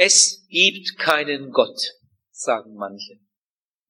[0.00, 1.76] Es gibt keinen Gott,
[2.30, 3.18] sagen manche.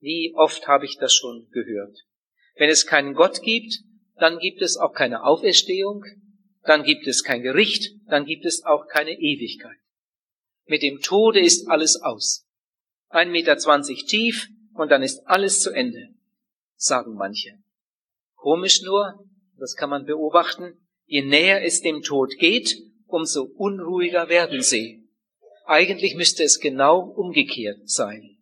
[0.01, 1.99] Wie oft habe ich das schon gehört?
[2.55, 3.81] Wenn es keinen Gott gibt,
[4.17, 6.07] dann gibt es auch keine Auferstehung,
[6.63, 9.77] dann gibt es kein Gericht, dann gibt es auch keine Ewigkeit.
[10.65, 12.49] Mit dem Tode ist alles aus.
[13.09, 16.09] Ein Meter zwanzig tief und dann ist alles zu Ende,
[16.77, 17.59] sagen manche.
[18.35, 19.27] Komisch nur,
[19.59, 24.98] das kann man beobachten, je näher es dem Tod geht, umso unruhiger werden sie.
[25.71, 28.39] Eigentlich müsste es genau umgekehrt sein.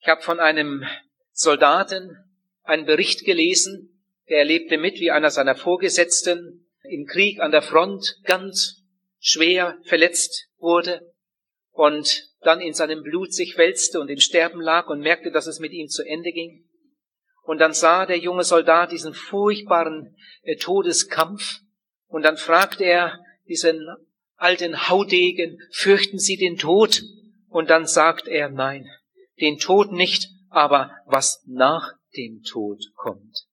[0.00, 0.82] Ich habe von einem
[1.32, 2.16] Soldaten
[2.62, 8.16] einen Bericht gelesen, der erlebte mit, wie einer seiner Vorgesetzten im Krieg an der Front
[8.24, 8.82] ganz
[9.18, 11.12] schwer verletzt wurde
[11.72, 15.60] und dann in seinem Blut sich wälzte und im Sterben lag und merkte, dass es
[15.60, 16.66] mit ihm zu Ende ging.
[17.42, 21.60] Und dann sah der junge Soldat diesen furchtbaren äh, Todeskampf
[22.06, 23.86] und dann fragte er diesen
[24.36, 27.02] alten Haudegen, fürchten Sie den Tod?
[27.48, 28.86] Und dann sagt er, nein,
[29.40, 33.46] den Tod nicht, aber was nach dem Tod kommt.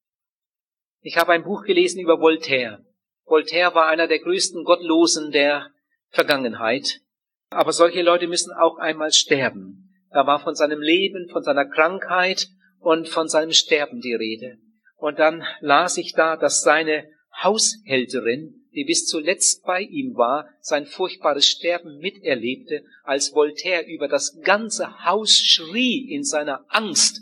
[1.02, 2.86] Ich habe ein Buch gelesen über Voltaire.
[3.26, 5.70] Voltaire war einer der größten Gottlosen der
[6.10, 7.02] Vergangenheit.
[7.50, 9.90] Aber solche Leute müssen auch einmal sterben.
[10.12, 12.48] Da war von seinem Leben, von seiner Krankheit
[12.80, 14.58] und von seinem Sterben die Rede.
[14.96, 17.10] Und dann las ich da, dass seine
[17.42, 24.40] Haushälterin, die bis zuletzt bei ihm war, sein furchtbares Sterben miterlebte, als Voltaire über das
[24.42, 27.22] ganze Haus schrie in seiner Angst,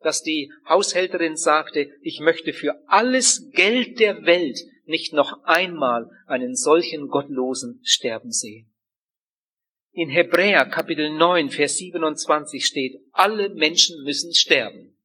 [0.00, 6.54] dass die Haushälterin sagte, ich möchte für alles Geld der Welt nicht noch einmal einen
[6.54, 8.72] solchen Gottlosen sterben sehen.
[9.92, 14.96] In Hebräer Kapitel 9, Vers 27 steht, alle Menschen müssen sterben.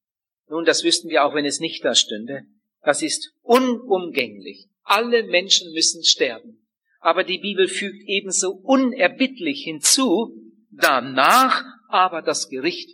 [0.50, 2.44] Nun, das wüssten wir auch, wenn es nicht da stünde.
[2.82, 4.68] Das ist unumgänglich.
[4.84, 6.68] Alle Menschen müssen sterben.
[7.00, 10.36] Aber die Bibel fügt ebenso unerbittlich hinzu,
[10.70, 12.90] danach aber das Gericht.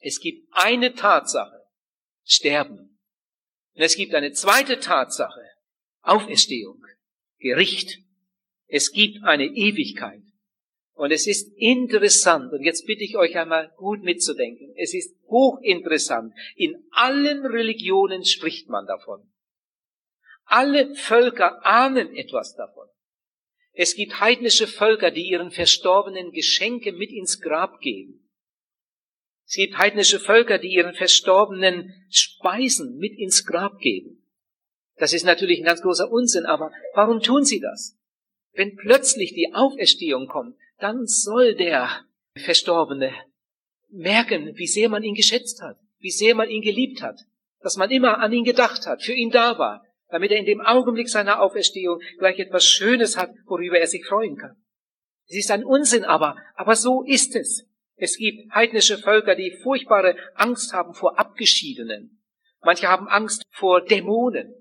[0.00, 1.62] Es gibt eine Tatsache,
[2.24, 2.98] Sterben.
[3.74, 5.42] Und es gibt eine zweite Tatsache,
[6.02, 6.84] Auferstehung,
[7.38, 7.98] Gericht.
[8.66, 10.21] Es gibt eine Ewigkeit.
[10.94, 16.34] Und es ist interessant, und jetzt bitte ich euch einmal gut mitzudenken, es ist hochinteressant,
[16.54, 19.22] in allen Religionen spricht man davon.
[20.44, 22.88] Alle Völker ahnen etwas davon.
[23.72, 28.28] Es gibt heidnische Völker, die ihren Verstorbenen Geschenke mit ins Grab geben.
[29.46, 34.26] Es gibt heidnische Völker, die ihren Verstorbenen Speisen mit ins Grab geben.
[34.96, 37.98] Das ist natürlich ein ganz großer Unsinn, aber warum tun sie das?
[38.52, 42.04] Wenn plötzlich die Auferstehung kommt, dann soll der
[42.34, 43.14] Verstorbene
[43.88, 47.20] merken, wie sehr man ihn geschätzt hat, wie sehr man ihn geliebt hat,
[47.60, 50.60] dass man immer an ihn gedacht hat, für ihn da war, damit er in dem
[50.60, 54.56] Augenblick seiner Auferstehung gleich etwas Schönes hat, worüber er sich freuen kann.
[55.28, 57.64] Es ist ein Unsinn aber, aber so ist es.
[57.94, 62.20] Es gibt heidnische Völker, die furchtbare Angst haben vor Abgeschiedenen.
[62.60, 64.54] Manche haben Angst vor Dämonen.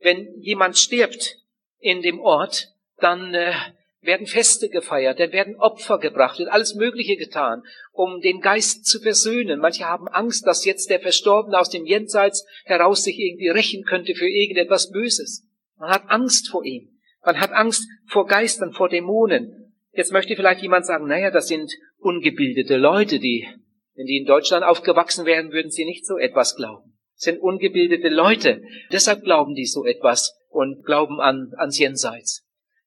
[0.00, 1.36] Wenn jemand stirbt
[1.78, 3.54] in dem Ort, dann äh,
[4.02, 9.00] werden Feste gefeiert, dann werden Opfer gebracht, wird alles Mögliche getan, um den Geist zu
[9.00, 9.60] versöhnen.
[9.60, 14.14] Manche haben Angst, dass jetzt der Verstorbene aus dem Jenseits heraus sich irgendwie rächen könnte
[14.14, 15.46] für irgendetwas Böses.
[15.78, 16.88] Man hat Angst vor ihm.
[17.24, 19.74] Man hat Angst vor Geistern, vor Dämonen.
[19.92, 23.46] Jetzt möchte vielleicht jemand sagen, naja, das sind ungebildete Leute, die,
[23.94, 26.98] wenn die in Deutschland aufgewachsen wären, würden sie nicht so etwas glauben.
[27.14, 28.62] Das sind ungebildete Leute.
[28.90, 32.44] Deshalb glauben die so etwas und glauben an, ans Jenseits.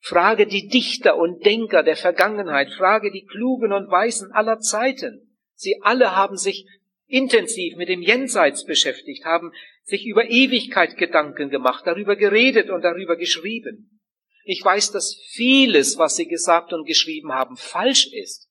[0.08, 5.36] Frage die Dichter und Denker der Vergangenheit, frage die Klugen und Weisen aller Zeiten.
[5.56, 6.68] Sie alle haben sich
[7.08, 9.52] intensiv mit dem Jenseits beschäftigt, haben
[9.82, 14.00] sich über Ewigkeit Gedanken gemacht, darüber geredet und darüber geschrieben.
[14.44, 18.48] Ich weiß, dass vieles, was sie gesagt und geschrieben haben, falsch ist.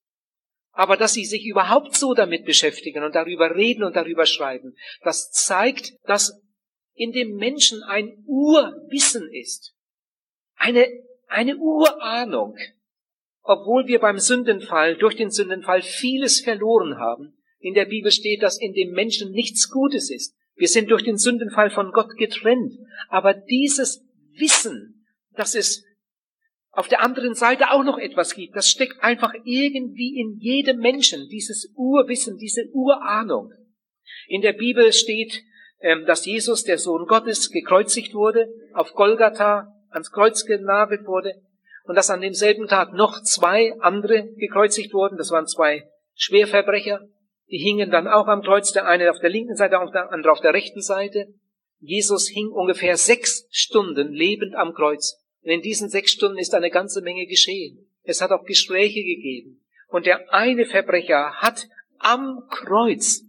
[0.72, 5.30] Aber dass sie sich überhaupt so damit beschäftigen und darüber reden und darüber schreiben, das
[5.30, 6.42] zeigt, dass
[6.94, 9.72] in dem Menschen ein Urwissen ist.
[10.56, 10.88] Eine
[11.28, 12.56] eine Urahnung.
[13.42, 18.60] Obwohl wir beim Sündenfall, durch den Sündenfall vieles verloren haben, in der Bibel steht, dass
[18.60, 20.36] in dem Menschen nichts Gutes ist.
[20.54, 22.74] Wir sind durch den Sündenfall von Gott getrennt.
[23.08, 25.84] Aber dieses Wissen, dass es
[26.70, 31.28] auf der anderen Seite auch noch etwas gibt, das steckt einfach irgendwie in jedem Menschen,
[31.28, 33.52] dieses Urwissen, diese Urahnung.
[34.26, 35.42] In der Bibel steht,
[35.80, 41.40] ähm, dass Jesus, der Sohn Gottes, gekreuzigt wurde auf Golgatha ans Kreuz genagelt wurde
[41.84, 45.16] und dass an demselben Tag noch zwei andere gekreuzigt wurden.
[45.16, 47.00] Das waren zwei Schwerverbrecher.
[47.50, 50.40] Die hingen dann auch am Kreuz, der eine auf der linken Seite, der andere auf
[50.40, 51.28] der rechten Seite.
[51.80, 55.20] Jesus hing ungefähr sechs Stunden lebend am Kreuz.
[55.42, 57.86] Und in diesen sechs Stunden ist eine ganze Menge geschehen.
[58.02, 59.60] Es hat auch Gespräche gegeben.
[59.88, 61.68] Und der eine Verbrecher hat
[61.98, 63.22] am Kreuz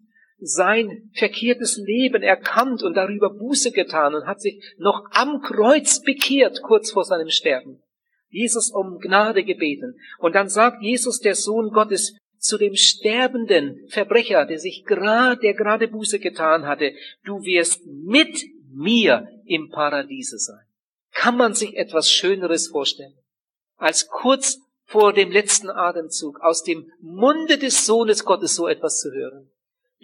[0.45, 6.61] sein verkehrtes Leben erkannt und darüber Buße getan und hat sich noch am Kreuz bekehrt,
[6.61, 7.81] kurz vor seinem Sterben.
[8.29, 9.97] Jesus um Gnade gebeten.
[10.19, 15.55] Und dann sagt Jesus, der Sohn Gottes, zu dem sterbenden Verbrecher, der sich gerade, der
[15.55, 16.93] gerade Buße getan hatte,
[17.23, 18.39] du wirst mit
[18.71, 20.63] mir im Paradiese sein.
[21.11, 23.17] Kann man sich etwas Schöneres vorstellen,
[23.77, 29.11] als kurz vor dem letzten Atemzug aus dem Munde des Sohnes Gottes so etwas zu
[29.11, 29.49] hören?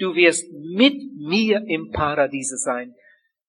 [0.02, 2.96] Du wirst mit mir im Paradiese sein.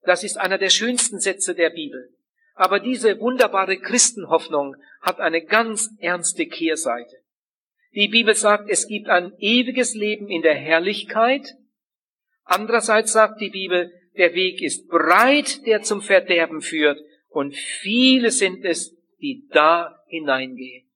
[0.02, 2.10] Das ist einer der schönsten Sätze der Bibel.
[2.54, 7.16] Aber diese wunderbare Christenhoffnung hat eine ganz ernste Kehrseite.
[7.94, 11.54] Die Bibel sagt, es gibt ein ewiges Leben in der Herrlichkeit.
[12.44, 17.00] Andererseits sagt die Bibel, der Weg ist breit, der zum Verderben führt,
[17.30, 20.86] und viele sind es, die da hineingehen.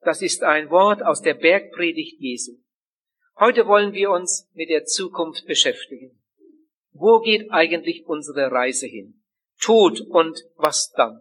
[0.00, 2.61] Das ist ein Wort aus der Bergpredigt Jesu.
[3.38, 6.22] Heute wollen wir uns mit der Zukunft beschäftigen.
[6.92, 9.22] Wo geht eigentlich unsere Reise hin?
[9.60, 11.20] Tod und was dann?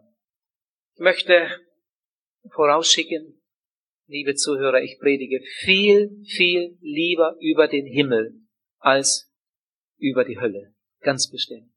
[0.95, 1.47] Ich möchte
[2.49, 3.41] vorausschicken,
[4.07, 8.41] liebe Zuhörer, ich predige viel, viel lieber über den Himmel
[8.79, 9.31] als
[9.97, 11.71] über die Hölle ganz bestimmt.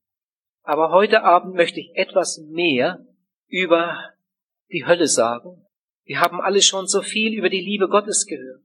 [0.63, 3.07] Aber heute Abend möchte ich etwas mehr
[3.49, 4.15] über
[4.71, 5.67] die Hölle sagen.
[6.05, 8.63] Wir haben alle schon so viel über die Liebe Gottes gehört.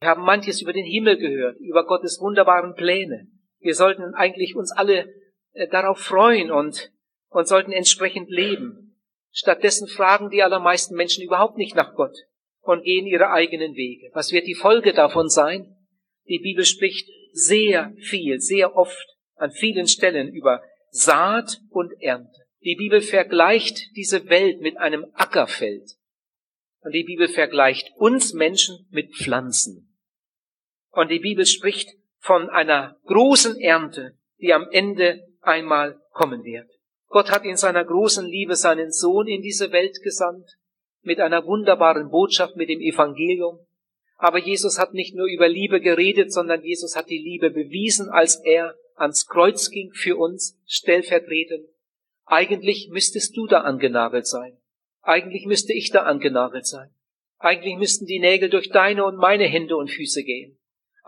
[0.00, 3.28] Wir haben manches über den Himmel gehört, über Gottes wunderbaren Pläne.
[3.58, 5.12] Wir sollten eigentlich uns alle
[5.52, 6.92] äh, darauf freuen und,
[7.30, 8.96] und sollten entsprechend leben.
[9.32, 12.16] Stattdessen fragen die allermeisten Menschen überhaupt nicht nach Gott
[12.60, 14.10] und gehen ihre eigenen Wege.
[14.14, 15.76] Was wird die Folge davon sein?
[16.28, 22.46] Die Bibel spricht sehr viel, sehr oft an vielen Stellen über Saat und Ernte.
[22.62, 25.90] Die Bibel vergleicht diese Welt mit einem Ackerfeld.
[26.80, 29.87] Und die Bibel vergleicht uns Menschen mit Pflanzen.
[30.90, 36.68] Und die Bibel spricht von einer großen Ernte, die am Ende einmal kommen wird.
[37.08, 40.58] Gott hat in seiner großen Liebe seinen Sohn in diese Welt gesandt,
[41.02, 43.60] mit einer wunderbaren Botschaft, mit dem Evangelium.
[44.16, 48.42] Aber Jesus hat nicht nur über Liebe geredet, sondern Jesus hat die Liebe bewiesen, als
[48.44, 51.66] er ans Kreuz ging für uns, stellvertretend.
[52.26, 54.58] Eigentlich müsstest du da angenagelt sein.
[55.02, 56.90] Eigentlich müsste ich da angenagelt sein.
[57.38, 60.57] Eigentlich müssten die Nägel durch deine und meine Hände und Füße gehen.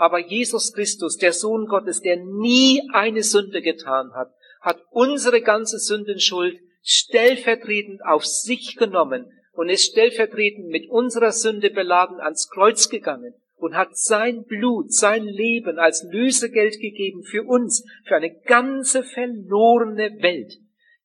[0.00, 4.32] Aber Jesus Christus, der Sohn Gottes, der nie eine Sünde getan hat,
[4.62, 12.18] hat unsere ganze Sündenschuld stellvertretend auf sich genommen und ist stellvertretend mit unserer Sünde beladen
[12.18, 18.16] ans Kreuz gegangen und hat sein Blut, sein Leben als Lösegeld gegeben für uns, für
[18.16, 20.54] eine ganze verlorene Welt.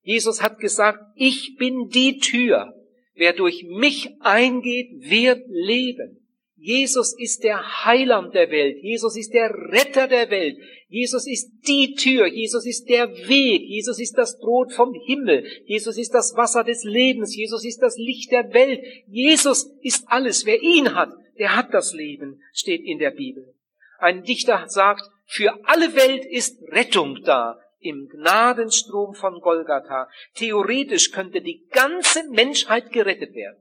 [0.04, 2.74] Jesus hat gesagt, ich bin die Tür.
[3.14, 6.25] Wer durch mich eingeht, wird leben.
[6.58, 8.78] Jesus ist der Heiland der Welt.
[8.82, 10.58] Jesus ist der Retter der Welt.
[10.88, 12.28] Jesus ist die Tür.
[12.28, 13.62] Jesus ist der Weg.
[13.64, 15.46] Jesus ist das Brot vom Himmel.
[15.66, 17.36] Jesus ist das Wasser des Lebens.
[17.36, 18.82] Jesus ist das Licht der Welt.
[19.08, 20.46] Jesus ist alles.
[20.46, 23.54] Wer ihn hat, der hat das Leben, steht in der Bibel.
[24.00, 30.10] Ein Dichter sagt, für alle Welt ist Rettung da im Gnadenstrom von Golgatha.
[30.36, 33.58] Theoretisch könnte die ganze Menschheit gerettet werden.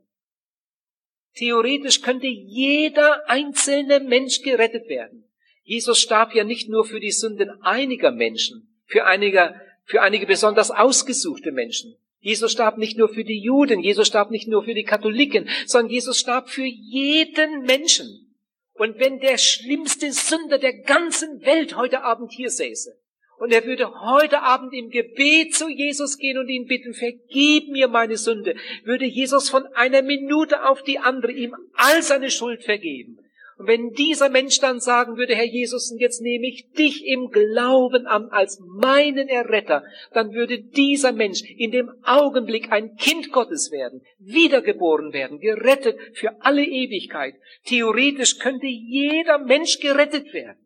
[1.37, 5.25] Theoretisch könnte jeder einzelne Mensch gerettet werden.
[5.63, 9.55] Jesus starb ja nicht nur für die Sünden einiger Menschen, für einige,
[9.85, 11.97] für einige besonders ausgesuchte Menschen.
[12.21, 15.93] Jesus starb nicht nur für die Juden, Jesus starb nicht nur für die Katholiken, sondern
[15.93, 18.35] Jesus starb für jeden Menschen.
[18.75, 22.99] Und wenn der schlimmste Sünder der ganzen Welt heute Abend hier säße,
[23.39, 27.89] und er würde heute Abend im Gebet zu Jesus gehen und ihn bitten, vergib mir
[27.89, 33.19] meine Sünde, würde Jesus von einer Minute auf die andere ihm all seine Schuld vergeben.
[33.57, 37.29] Und wenn dieser Mensch dann sagen würde, Herr Jesus, und jetzt nehme ich dich im
[37.31, 43.71] Glauben an als meinen Erretter, dann würde dieser Mensch in dem Augenblick ein Kind Gottes
[43.71, 47.35] werden, wiedergeboren werden, gerettet für alle Ewigkeit.
[47.65, 50.59] Theoretisch könnte jeder Mensch gerettet werden.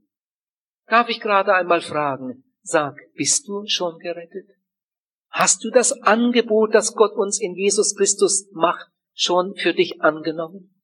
[0.86, 4.46] Darf ich gerade einmal fragen, sag, bist du schon gerettet?
[5.30, 10.74] Hast du das Angebot, das Gott uns in Jesus Christus macht, schon für dich angenommen?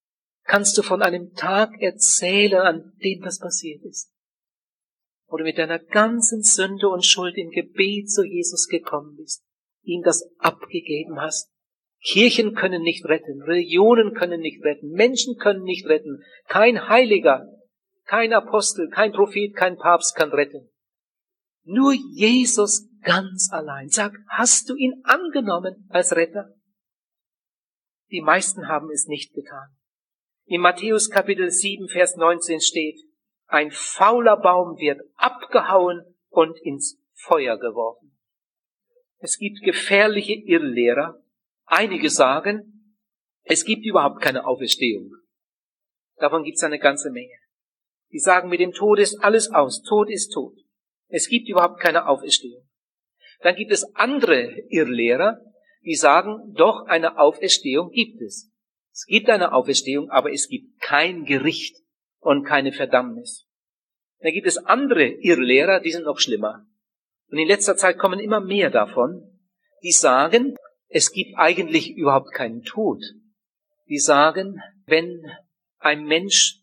[0.45, 4.11] Kannst du von einem Tag erzählen, an dem das passiert ist?
[5.27, 9.43] Oder mit deiner ganzen Sünde und Schuld im Gebet zu Jesus gekommen bist,
[9.83, 11.51] ihm das abgegeben hast?
[12.03, 17.47] Kirchen können nicht retten, Religionen können nicht retten, Menschen können nicht retten, kein Heiliger,
[18.05, 20.69] kein Apostel, kein Prophet, kein Papst kann retten.
[21.65, 23.89] Nur Jesus ganz allein.
[23.89, 26.55] Sag, hast du ihn angenommen als Retter?
[28.11, 29.69] Die meisten haben es nicht getan.
[30.47, 33.01] In Matthäus Kapitel 7, Vers 19 steht,
[33.47, 38.17] ein fauler Baum wird abgehauen und ins Feuer geworfen.
[39.19, 41.23] Es gibt gefährliche Irrlehrer.
[41.65, 42.99] Einige sagen,
[43.43, 45.13] es gibt überhaupt keine Auferstehung.
[46.17, 47.39] Davon gibt es eine ganze Menge.
[48.13, 49.83] Die sagen, mit dem Tod ist alles aus.
[49.83, 50.64] Tod ist tot.
[51.15, 52.69] Es gibt überhaupt keine Auferstehung.
[53.39, 55.41] Dann gibt es andere Irrlehrer,
[55.85, 58.51] die sagen, doch eine Auferstehung gibt es.
[58.93, 61.77] Es gibt eine Auferstehung, aber es gibt kein Gericht
[62.19, 63.47] und keine Verdammnis.
[64.23, 66.67] Dann gibt es andere Irrlehrer, die sind noch schlimmer.
[67.31, 69.39] Und in letzter Zeit kommen immer mehr davon,
[69.85, 70.57] die sagen,
[70.89, 73.01] es gibt eigentlich überhaupt keinen Tod.
[73.87, 75.31] Die sagen, wenn
[75.79, 76.59] ein Mensch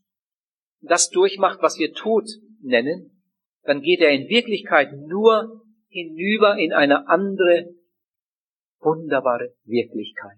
[0.81, 2.27] das durchmacht, was wir Tod
[2.59, 3.20] nennen,
[3.63, 7.75] dann geht er in Wirklichkeit nur hinüber in eine andere,
[8.79, 10.37] wunderbare Wirklichkeit.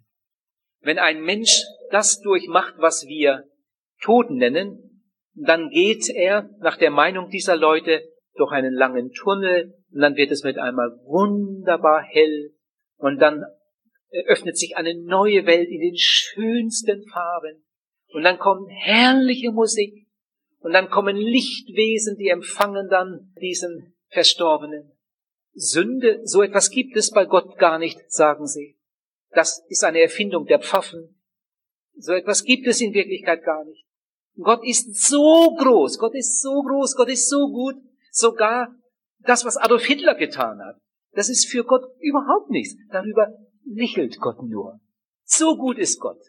[0.82, 3.46] Wenn ein Mensch das durchmacht, was wir
[4.02, 4.94] Tod nennen,
[5.34, 8.04] dann geht er nach der Meinung dieser Leute
[8.36, 12.52] durch einen langen Tunnel und dann wird es mit einmal wunderbar hell
[12.98, 13.44] und dann
[14.28, 17.64] öffnet sich eine neue Welt in den schönsten Farben
[18.08, 20.03] und dann kommt herrliche Musik
[20.64, 24.92] und dann kommen Lichtwesen, die empfangen dann diesen Verstorbenen.
[25.54, 28.78] Sünde, so etwas gibt es bei Gott gar nicht, sagen sie.
[29.32, 31.20] Das ist eine Erfindung der Pfaffen.
[31.96, 33.86] So etwas gibt es in Wirklichkeit gar nicht.
[34.38, 37.76] Gott ist so groß, Gott ist so groß, Gott ist so gut,
[38.10, 38.74] sogar
[39.20, 40.78] das, was Adolf Hitler getan hat,
[41.12, 42.76] das ist für Gott überhaupt nichts.
[42.90, 43.28] Darüber
[43.66, 44.80] lächelt Gott nur.
[45.24, 46.22] So gut ist Gott.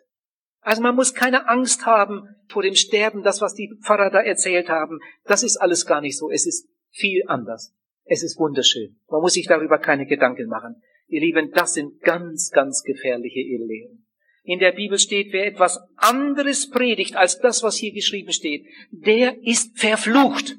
[0.65, 4.71] Also man muss keine Angst haben vor dem Sterben, das, was die Pfarrer da erzählt
[4.71, 4.99] haben.
[5.25, 6.31] Das ist alles gar nicht so.
[6.31, 7.75] Es ist viel anders.
[8.05, 8.99] Es ist wunderschön.
[9.11, 10.83] Man muss sich darüber keine Gedanken machen.
[11.07, 14.07] Ihr Lieben, das sind ganz, ganz gefährliche Irrlehren.
[14.43, 19.37] In der Bibel steht, wer etwas anderes predigt als das, was hier geschrieben steht, der
[19.43, 20.57] ist verflucht.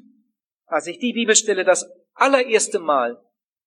[0.66, 3.20] Als ich die Bibelstelle das allererste Mal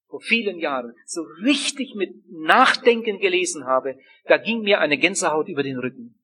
[0.07, 5.63] vor vielen Jahren so richtig mit Nachdenken gelesen habe, da ging mir eine Gänsehaut über
[5.63, 6.18] den Rücken.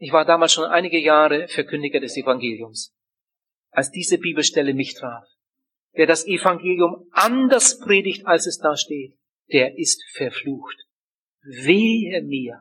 [0.00, 2.94] Ich war damals schon einige Jahre Verkündiger des Evangeliums.
[3.70, 5.24] Als diese Bibelstelle mich traf,
[5.92, 9.14] wer das Evangelium anders predigt, als es da steht,
[9.52, 10.86] der ist verflucht.
[11.42, 12.60] Wehe mir,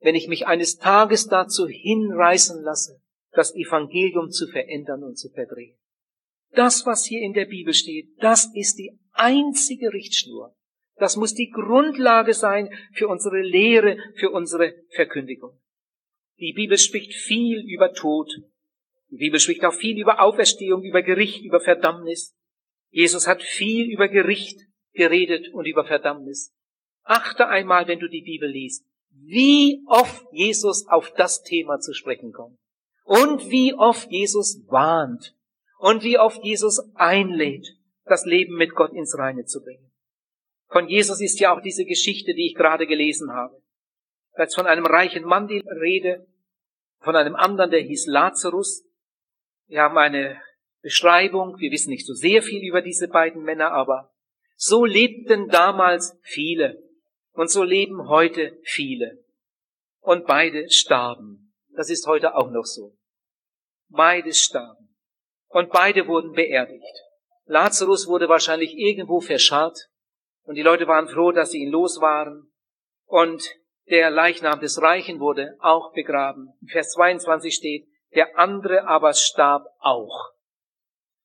[0.00, 3.00] wenn ich mich eines Tages dazu hinreißen lasse,
[3.30, 5.78] das Evangelium zu verändern und zu verdrehen.
[6.50, 10.56] Das, was hier in der Bibel steht, das ist die einzige Richtschnur.
[10.96, 15.58] Das muss die Grundlage sein für unsere Lehre, für unsere Verkündigung.
[16.38, 18.30] Die Bibel spricht viel über Tod.
[19.10, 22.36] Die Bibel spricht auch viel über Auferstehung, über Gericht, über Verdammnis.
[22.90, 24.60] Jesus hat viel über Gericht
[24.92, 26.52] geredet und über Verdammnis.
[27.02, 32.32] Achte einmal, wenn du die Bibel liest, wie oft Jesus auf das Thema zu sprechen
[32.32, 32.58] kommt.
[33.04, 35.36] Und wie oft Jesus warnt.
[35.78, 37.76] Und wie oft Jesus einlädt,
[38.06, 39.90] das Leben mit Gott ins Reine zu bringen.
[40.68, 43.62] Von Jesus ist ja auch diese Geschichte, die ich gerade gelesen habe.
[44.36, 46.26] Da von einem reichen Mann die Rede,
[47.00, 48.84] von einem anderen, der hieß Lazarus.
[49.66, 50.40] Wir haben eine
[50.82, 54.12] Beschreibung, wir wissen nicht so sehr viel über diese beiden Männer, aber
[54.56, 56.82] so lebten damals viele
[57.32, 59.24] und so leben heute viele.
[60.00, 61.54] Und beide starben.
[61.70, 62.96] Das ist heute auch noch so.
[63.88, 64.94] Beide starben.
[65.48, 67.02] Und beide wurden beerdigt.
[67.46, 69.88] Lazarus wurde wahrscheinlich irgendwo verscharrt
[70.42, 72.50] und die Leute waren froh, dass sie ihn los waren.
[73.06, 73.56] Und
[73.90, 76.48] der Leichnam des Reichen wurde auch begraben.
[76.62, 80.32] In Vers 22 steht, der andere aber starb auch.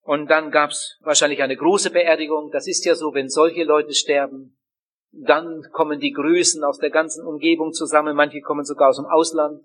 [0.02, 2.50] Und dann gab's wahrscheinlich eine große Beerdigung.
[2.52, 4.58] Das ist ja so, wenn solche Leute sterben,
[5.12, 8.16] dann kommen die Größen aus der ganzen Umgebung zusammen.
[8.16, 9.62] Manche kommen sogar aus dem Ausland.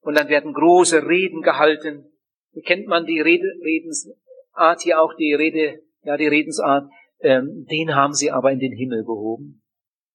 [0.00, 2.12] Und dann werden große Reden gehalten.
[2.52, 7.94] Wie kennt man die Rede, Redensart hier auch, die Rede, ja, die Redensart, ähm, den
[7.94, 9.62] haben sie aber in den Himmel gehoben.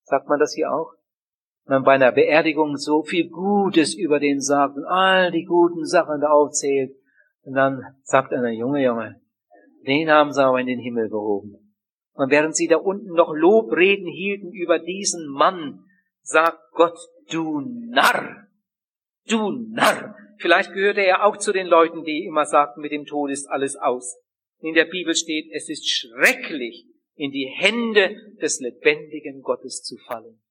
[0.03, 0.93] Sagt man das hier auch?
[1.65, 6.21] Man bei einer Beerdigung so viel Gutes über den sagt und all die guten Sachen
[6.21, 6.95] da aufzählt.
[7.43, 9.21] Und dann sagt einer, Junge, Junge,
[9.85, 11.65] den haben sie aber in den Himmel gehoben.
[12.13, 15.85] Und während sie da unten noch Lobreden hielten über diesen Mann,
[16.21, 16.97] sagt Gott,
[17.29, 18.47] du Narr,
[19.27, 20.15] du Narr.
[20.37, 23.75] Vielleicht gehörte er auch zu den Leuten, die immer sagten, mit dem Tod ist alles
[23.75, 24.17] aus.
[24.59, 30.41] In der Bibel steht, es ist schrecklich, in die Hände des lebendigen Gottes zu fallen.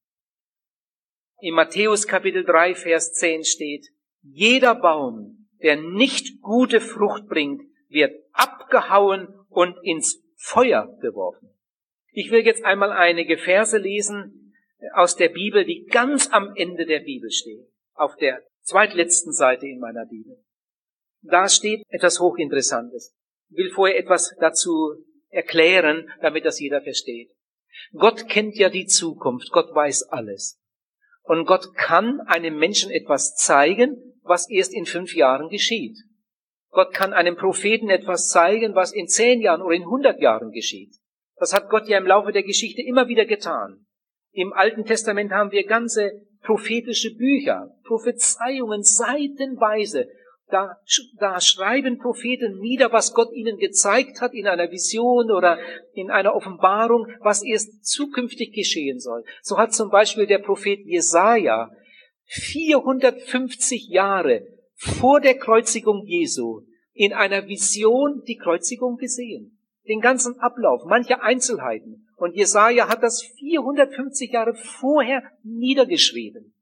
[1.39, 3.87] In Matthäus Kapitel 3, Vers 10 steht,
[4.21, 11.49] jeder Baum, der nicht gute Frucht bringt, wird abgehauen und ins Feuer geworfen.
[12.11, 14.53] Ich will jetzt einmal einige Verse lesen
[14.93, 17.67] aus der Bibel, die ganz am Ende der Bibel stehen.
[17.93, 20.37] Auf der zweitletzten Seite in meiner Bibel.
[21.21, 23.13] Da steht etwas Hochinteressantes.
[23.49, 24.95] Ich will vorher etwas dazu
[25.29, 27.31] erklären, damit das jeder versteht.
[27.93, 30.61] Gott kennt ja die Zukunft, Gott weiß alles.
[31.25, 35.97] Und Gott kann einem Menschen etwas zeigen, was erst in fünf Jahren geschieht.
[36.69, 40.95] Gott kann einem Propheten etwas zeigen, was in zehn Jahren oder in hundert Jahren geschieht.
[41.37, 43.85] Das hat Gott ja im Laufe der Geschichte immer wieder getan.
[44.33, 50.07] Im Alten Testament haben wir ganze prophetische Bücher, Prophezeiungen seitenweise.
[50.47, 50.77] Da,
[51.19, 55.57] da schreiben Propheten nieder, was Gott ihnen gezeigt hat in einer Vision oder
[55.93, 59.23] in einer Offenbarung, was erst zukünftig geschehen soll.
[59.41, 61.71] So hat zum Beispiel der Prophet Jesaja
[62.25, 66.61] 450 Jahre vor der Kreuzigung Jesu
[66.93, 69.57] in einer Vision die Kreuzigung gesehen.
[69.87, 72.07] Den ganzen Ablauf, manche Einzelheiten.
[72.15, 76.53] Und Jesaja hat das 450 Jahre vorher niedergeschrieben.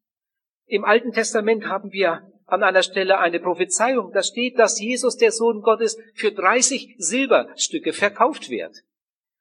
[0.66, 4.12] Im Alten Testament haben wir an einer Stelle eine Prophezeiung.
[4.14, 8.84] Da steht, dass Jesus, der Sohn Gottes, für 30 Silberstücke verkauft wird.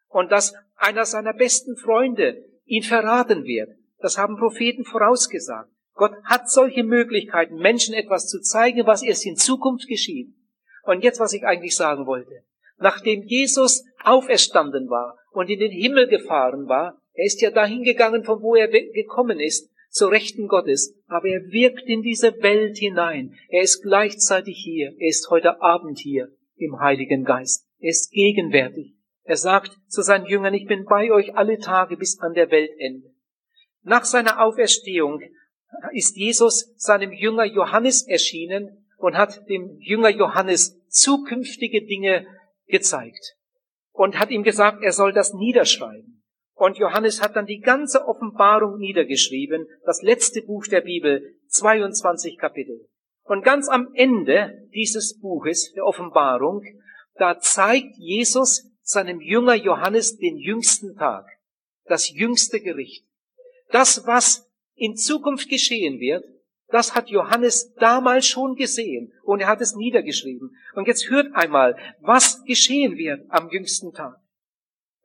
[0.08, 3.70] Und dass einer seiner besten Freunde ihn verraten wird.
[3.98, 5.70] Das haben Propheten vorausgesagt.
[5.94, 10.34] Gott hat solche Möglichkeiten, Menschen etwas zu zeigen, was erst in Zukunft geschieht.
[10.84, 12.42] Und jetzt, was ich eigentlich sagen wollte.
[12.78, 18.24] Nachdem Jesus auferstanden war und in den Himmel gefahren war, er ist ja dahin gegangen,
[18.24, 23.34] von wo er gekommen ist, zur Rechten Gottes, aber er wirkt in diese Welt hinein.
[23.48, 27.68] Er ist gleichzeitig hier, er ist heute Abend hier im Heiligen Geist.
[27.78, 28.94] Er ist gegenwärtig.
[29.24, 33.12] Er sagt zu seinen Jüngern, ich bin bei euch alle Tage bis an der Weltende.
[33.82, 35.20] Nach seiner Auferstehung
[35.92, 42.26] ist Jesus seinem Jünger Johannes erschienen und hat dem Jünger Johannes zukünftige Dinge
[42.66, 43.36] gezeigt
[43.92, 46.11] und hat ihm gesagt, er soll das niederschreiben.
[46.62, 52.88] Und Johannes hat dann die ganze Offenbarung niedergeschrieben, das letzte Buch der Bibel, 22 Kapitel.
[53.24, 56.62] Und ganz am Ende dieses Buches der Offenbarung,
[57.16, 61.26] da zeigt Jesus seinem Jünger Johannes den jüngsten Tag,
[61.86, 63.04] das jüngste Gericht.
[63.72, 66.24] Das, was in Zukunft geschehen wird,
[66.68, 70.56] das hat Johannes damals schon gesehen und er hat es niedergeschrieben.
[70.76, 74.14] Und jetzt hört einmal, was geschehen wird am jüngsten Tag.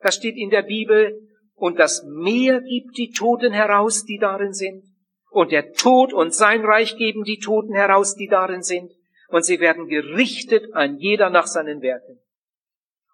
[0.00, 1.27] Das steht in der Bibel,
[1.58, 4.84] und das Meer gibt die Toten heraus, die darin sind.
[5.30, 8.92] Und der Tod und sein Reich geben die Toten heraus, die darin sind.
[9.28, 12.20] Und sie werden gerichtet an jeder nach seinen Werken.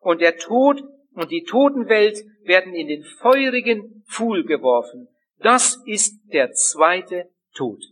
[0.00, 0.83] Und der Tod
[1.14, 5.09] und die Totenwelt werden in den feurigen Pfuhl geworfen.
[5.38, 7.83] Das ist der zweite Tod.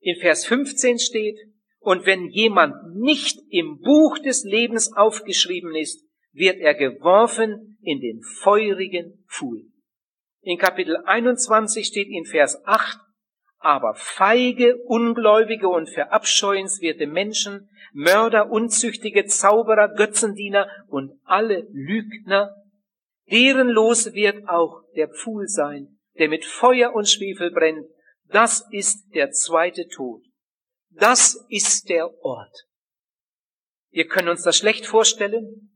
[0.00, 1.38] In Vers 15 steht,
[1.80, 6.05] und wenn jemand nicht im Buch des Lebens aufgeschrieben ist,
[6.36, 9.64] wird er geworfen in den feurigen Pfuhl.
[10.42, 12.98] In Kapitel 21 steht in Vers 8,
[13.58, 22.54] aber feige, ungläubige und verabscheuenswerte Menschen, Mörder, Unzüchtige, Zauberer, Götzendiener und alle Lügner,
[23.30, 27.86] deren Los wird auch der Pfuhl sein, der mit Feuer und Schwefel brennt.
[28.26, 30.22] Das ist der zweite Tod.
[30.90, 32.66] Das ist der Ort.
[33.90, 35.72] Wir können uns das schlecht vorstellen.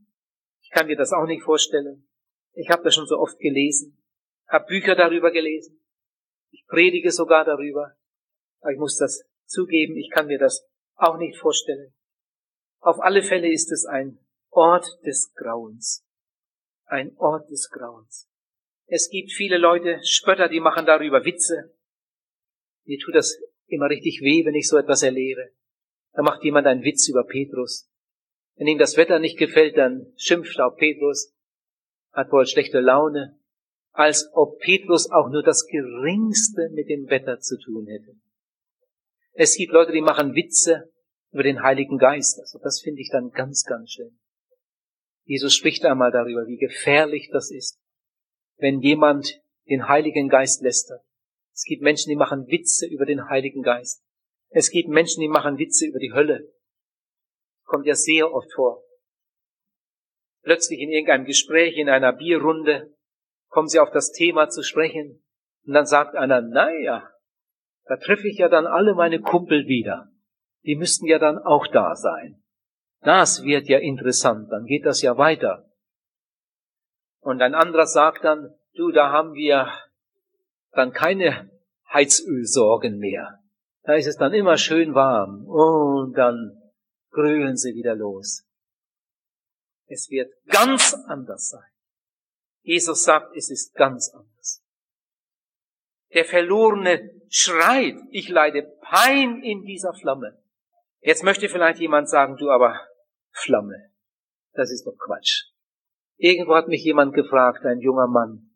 [0.70, 2.06] Ich kann mir das auch nicht vorstellen.
[2.52, 4.00] Ich habe das schon so oft gelesen,
[4.46, 5.84] habe Bücher darüber gelesen.
[6.52, 7.96] Ich predige sogar darüber.
[8.60, 11.92] Aber ich muss das zugeben, ich kann mir das auch nicht vorstellen.
[12.78, 16.06] Auf alle Fälle ist es ein Ort des Grauens.
[16.84, 18.30] Ein Ort des Grauens.
[18.86, 21.74] Es gibt viele Leute, Spötter, die machen darüber Witze.
[22.84, 25.52] Mir tut das immer richtig weh, wenn ich so etwas erlebe.
[26.12, 27.89] Da macht jemand einen Witz über Petrus.
[28.60, 31.34] Wenn ihm das Wetter nicht gefällt, dann schimpft auf Petrus,
[32.12, 33.40] hat wohl schlechte Laune,
[33.92, 38.20] als ob Petrus auch nur das Geringste mit dem Wetter zu tun hätte.
[39.32, 40.92] Es gibt Leute, die machen Witze
[41.32, 42.38] über den Heiligen Geist.
[42.38, 44.18] Also das finde ich dann ganz, ganz schön.
[45.24, 47.80] Jesus spricht einmal darüber, wie gefährlich das ist,
[48.58, 51.00] wenn jemand den Heiligen Geist lästert.
[51.54, 54.04] Es gibt Menschen, die machen Witze über den Heiligen Geist.
[54.50, 56.52] Es gibt Menschen, die machen Witze über die Hölle
[57.70, 58.82] kommt ja sehr oft vor.
[60.42, 62.94] Plötzlich in irgendeinem Gespräch, in einer Bierrunde,
[63.48, 65.22] kommen sie auf das Thema zu sprechen
[65.64, 67.08] und dann sagt einer, naja,
[67.84, 70.10] da treffe ich ja dann alle meine Kumpel wieder.
[70.64, 72.42] Die müssten ja dann auch da sein.
[73.00, 75.70] Das wird ja interessant, dann geht das ja weiter.
[77.20, 79.72] Und ein anderer sagt dann, du, da haben wir
[80.72, 81.50] dann keine
[81.92, 83.38] Heizölsorgen mehr.
[83.82, 85.46] Da ist es dann immer schön warm.
[85.46, 86.59] Und dann
[87.10, 88.46] grühlen sie wieder los.
[89.86, 91.70] Es wird ganz anders sein.
[92.62, 94.62] Jesus sagt, es ist ganz anders.
[96.12, 100.42] Der Verlorene schreit, ich leide Pein in dieser Flamme.
[101.00, 102.78] Jetzt möchte vielleicht jemand sagen, du aber
[103.30, 103.90] Flamme,
[104.52, 105.50] das ist doch Quatsch.
[106.16, 108.50] Irgendwo hat mich jemand gefragt, ein junger Mann,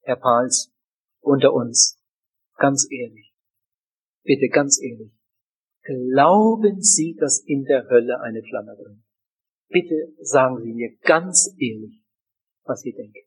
[0.00, 0.72] Herr Pals,
[1.20, 2.02] unter uns,
[2.56, 3.32] ganz ehrlich,
[4.24, 5.12] bitte ganz ehrlich,
[5.88, 9.02] glauben Sie, dass in der Hölle eine Flamme brennt?
[9.68, 12.02] Bitte sagen Sie mir ganz ehrlich,
[12.64, 13.26] was Sie denken.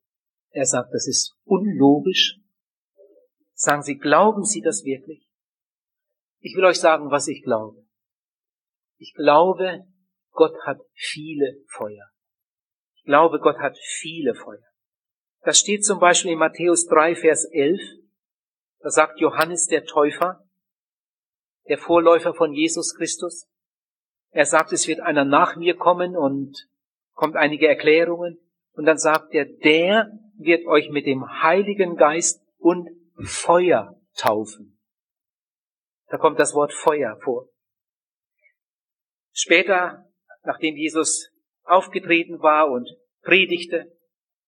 [0.51, 2.39] Er sagt, das ist unlogisch.
[3.53, 5.27] Sagen Sie, glauben Sie das wirklich?
[6.39, 7.85] Ich will euch sagen, was ich glaube.
[8.97, 9.85] Ich glaube,
[10.31, 12.09] Gott hat viele Feuer.
[12.95, 14.63] Ich glaube, Gott hat viele Feuer.
[15.43, 17.79] Das steht zum Beispiel in Matthäus 3, Vers 11.
[18.79, 20.43] Da sagt Johannes der Täufer,
[21.67, 23.47] der Vorläufer von Jesus Christus,
[24.31, 26.67] er sagt, es wird einer nach mir kommen und
[27.13, 28.39] kommt einige Erklärungen.
[28.73, 32.89] Und dann sagt er, der wird euch mit dem Heiligen Geist und
[33.23, 34.79] Feuer taufen.
[36.07, 37.49] Da kommt das Wort Feuer vor.
[39.33, 40.05] Später,
[40.43, 41.31] nachdem Jesus
[41.63, 42.89] aufgetreten war und
[43.21, 43.91] predigte,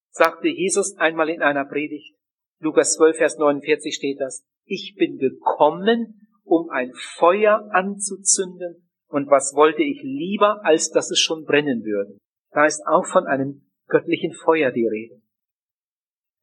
[0.10, 2.15] sagte Jesus einmal in einer Predigt,
[2.60, 9.53] Lukas 12, Vers 49 steht das, ich bin gekommen, um ein Feuer anzuzünden, und was
[9.53, 12.17] wollte ich lieber, als dass es schon brennen würde.
[12.51, 15.21] Da ist auch von einem göttlichen Feuer die Rede.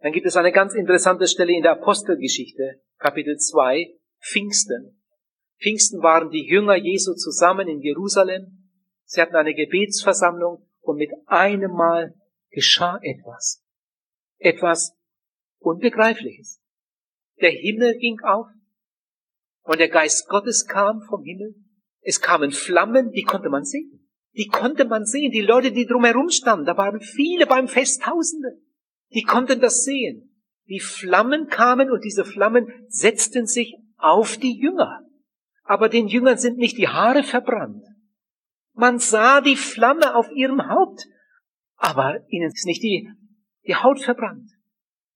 [0.00, 5.02] Dann gibt es eine ganz interessante Stelle in der Apostelgeschichte, Kapitel 2, Pfingsten.
[5.60, 8.70] Pfingsten waren die Jünger Jesu zusammen in Jerusalem.
[9.04, 12.14] Sie hatten eine Gebetsversammlung und mit einem Mal
[12.50, 13.62] geschah etwas.
[14.38, 14.96] Etwas
[15.58, 16.62] Unbegreifliches.
[17.40, 18.46] Der Himmel ging auf
[19.62, 21.54] und der Geist Gottes kam vom Himmel.
[22.00, 24.08] Es kamen Flammen, die konnte man sehen.
[24.34, 25.32] Die konnte man sehen.
[25.32, 28.60] Die Leute, die drumherum standen, da waren viele beim Fest Tausende.
[29.12, 30.30] Die konnten das sehen.
[30.66, 35.00] Die Flammen kamen und diese Flammen setzten sich auf die Jünger.
[35.64, 37.84] Aber den Jüngern sind nicht die Haare verbrannt.
[38.72, 41.06] Man sah die Flamme auf ihrem Haupt,
[41.76, 43.10] aber ihnen ist nicht die,
[43.66, 44.48] die Haut verbrannt.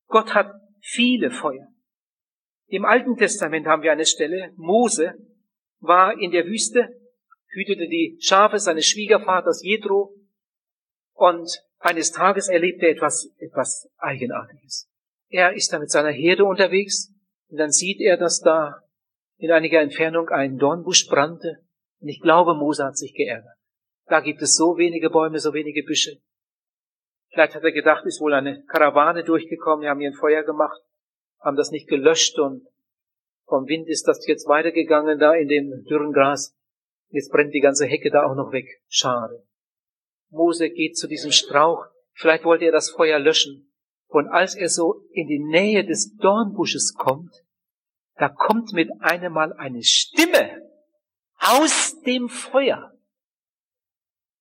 [0.07, 1.69] Gott hat viele Feuer.
[2.75, 5.15] Im Alten Testament haben wir eine Stelle, Mose
[5.79, 6.89] war in der Wüste,
[7.47, 10.13] hütete die Schafe seines Schwiegervaters Jethro
[11.13, 14.91] und eines Tages erlebte er etwas, etwas Eigenartiges.
[15.29, 17.15] Er ist da mit seiner Herde unterwegs
[17.49, 18.83] und dann sieht er, dass da
[19.37, 21.59] in einiger Entfernung ein Dornbusch brannte
[22.01, 23.57] und ich glaube, Mose hat sich geärgert.
[24.07, 26.17] Da gibt es so wenige Bäume, so wenige Büsche.
[27.31, 30.81] Vielleicht hat er gedacht, ist wohl eine Karawane durchgekommen, die haben hier ein Feuer gemacht,
[31.45, 32.67] haben das nicht gelöscht und
[33.47, 36.57] vom Wind ist das jetzt weitergegangen da in dem dürren Gras.
[37.11, 38.67] Jetzt brennt die ganze Hecke da auch noch weg.
[38.89, 39.47] Schade.
[40.31, 41.85] Mose geht zu diesem Strauch.
[42.13, 43.71] Vielleicht wollte er das Feuer löschen.
[44.07, 47.45] Und als er so in die Nähe des Dornbusches kommt,
[48.17, 50.63] da kommt mit einem Mal eine Stimme
[51.37, 52.93] aus dem Feuer.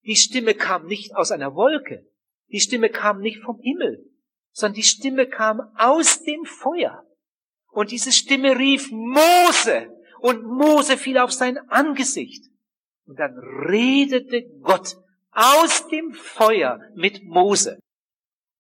[0.05, 2.07] Die Stimme kam nicht aus einer Wolke.
[2.49, 4.05] Die Stimme kam nicht vom Himmel,
[4.53, 7.03] sondern die Stimme kam aus dem Feuer.
[7.71, 9.89] Und diese Stimme rief Mose.
[10.19, 12.45] Und Mose fiel auf sein Angesicht.
[13.05, 13.37] Und dann
[13.67, 14.95] redete Gott
[15.31, 17.79] aus dem Feuer mit Mose.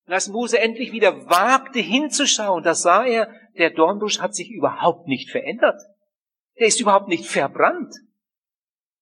[0.05, 5.07] Und als Mose endlich wieder wagte hinzuschauen, da sah er, der Dornbusch hat sich überhaupt
[5.07, 5.79] nicht verändert.
[6.59, 7.95] Der ist überhaupt nicht verbrannt.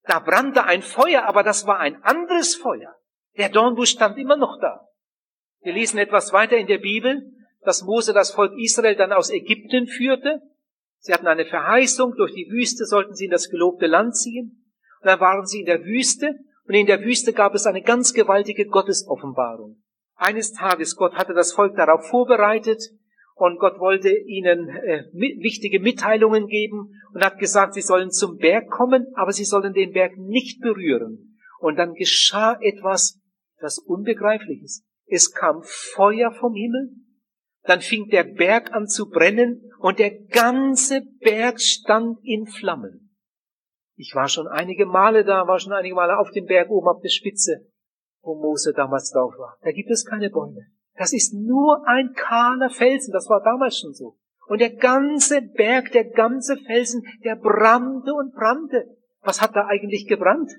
[0.03, 2.95] Da brannte ein Feuer, aber das war ein anderes Feuer.
[3.37, 4.87] Der Dornbusch stand immer noch da.
[5.61, 9.87] Wir lesen etwas weiter in der Bibel, dass Mose das Volk Israel dann aus Ägypten
[9.87, 10.41] führte.
[10.97, 14.65] Sie hatten eine Verheißung, durch die Wüste sollten sie in das gelobte Land ziehen.
[15.01, 16.35] Und dann waren sie in der Wüste
[16.67, 19.81] und in der Wüste gab es eine ganz gewaltige Gottesoffenbarung.
[20.15, 22.81] Eines Tages, Gott hatte das Volk darauf vorbereitet
[23.35, 28.69] und Gott wollte ihnen äh, wichtige Mitteilungen geben und hat gesagt, sie sollen zum Berg
[28.69, 31.37] kommen, aber sie sollen den Berg nicht berühren.
[31.59, 33.19] Und dann geschah etwas,
[33.59, 34.83] das Unbegreifliches.
[35.11, 37.01] Es kam Feuer vom Himmel
[37.63, 43.15] dann fing der Berg an zu brennen und der ganze Berg stand in Flammen.
[43.95, 47.01] Ich war schon einige Male da, war schon einige Male auf dem Berg oben auf
[47.01, 47.67] der Spitze,
[48.23, 49.57] wo Mose damals drauf war.
[49.61, 50.67] Da gibt es keine Bäume.
[50.95, 54.17] Das ist nur ein kahler Felsen, das war damals schon so.
[54.47, 58.97] Und der ganze Berg, der ganze Felsen, der brannte und brannte.
[59.21, 60.51] Was hat da eigentlich gebrannt?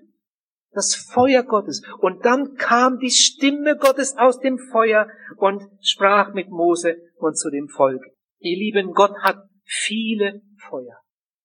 [0.73, 1.83] Das Feuer Gottes.
[1.99, 7.51] Und dann kam die Stimme Gottes aus dem Feuer und sprach mit Mose und zu
[7.51, 8.03] dem Volk.
[8.39, 11.01] Ihr Lieben, Gott hat viele Feuer.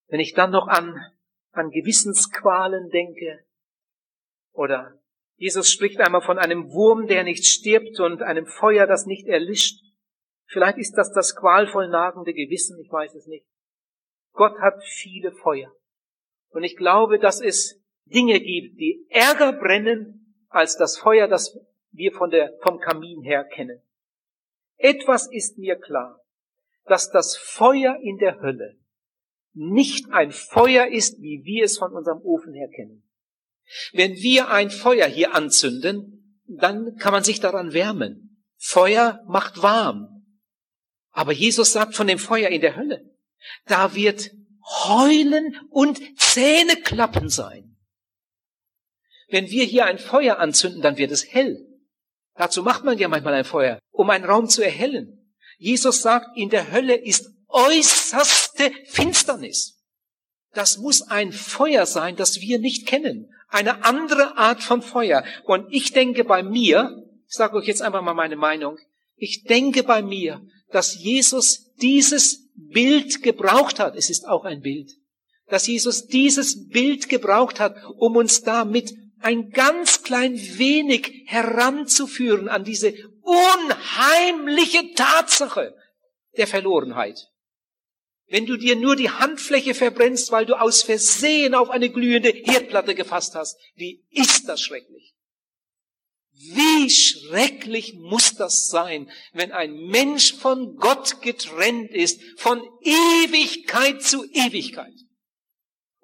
[0.07, 0.95] Wenn ich dann noch an,
[1.51, 3.43] an Gewissensqualen denke,
[4.53, 4.99] oder
[5.35, 9.79] Jesus spricht einmal von einem Wurm, der nicht stirbt und einem Feuer, das nicht erlischt.
[10.47, 13.45] Vielleicht ist das das qualvoll nagende Gewissen, ich weiß es nicht.
[14.33, 15.71] Gott hat viele Feuer.
[16.49, 21.57] Und ich glaube, dass es Dinge gibt, die ärger brennen als das Feuer, das
[21.91, 23.81] wir von der, vom Kamin her kennen.
[24.77, 26.21] Etwas ist mir klar,
[26.85, 28.77] dass das Feuer in der Hölle
[29.53, 33.03] nicht ein Feuer ist, wie wir es von unserem Ofen her kennen.
[33.91, 38.43] Wenn wir ein Feuer hier anzünden, dann kann man sich daran wärmen.
[38.57, 40.25] Feuer macht warm.
[41.11, 43.03] Aber Jesus sagt von dem Feuer in der Hölle,
[43.65, 44.31] da wird
[44.85, 47.76] Heulen und Zähneklappen sein.
[49.27, 51.65] Wenn wir hier ein Feuer anzünden, dann wird es hell.
[52.35, 55.33] Dazu macht man ja manchmal ein Feuer, um einen Raum zu erhellen.
[55.57, 59.81] Jesus sagt, in der Hölle ist äußerste Finsternis.
[60.53, 63.33] Das muss ein Feuer sein, das wir nicht kennen.
[63.49, 65.23] Eine andere Art von Feuer.
[65.45, 68.77] Und ich denke bei mir, ich sage euch jetzt einfach mal meine Meinung,
[69.15, 73.95] ich denke bei mir, dass Jesus dieses Bild gebraucht hat.
[73.95, 74.91] Es ist auch ein Bild.
[75.47, 82.63] Dass Jesus dieses Bild gebraucht hat, um uns damit ein ganz klein wenig heranzuführen an
[82.63, 85.75] diese unheimliche Tatsache
[86.37, 87.27] der Verlorenheit.
[88.29, 92.93] Wenn du dir nur die Handfläche verbrennst, weil du aus Versehen auf eine glühende Herdplatte
[92.93, 95.13] gefasst hast, wie ist das schrecklich?
[96.33, 104.23] Wie schrecklich muss das sein, wenn ein Mensch von Gott getrennt ist, von Ewigkeit zu
[104.25, 104.93] Ewigkeit.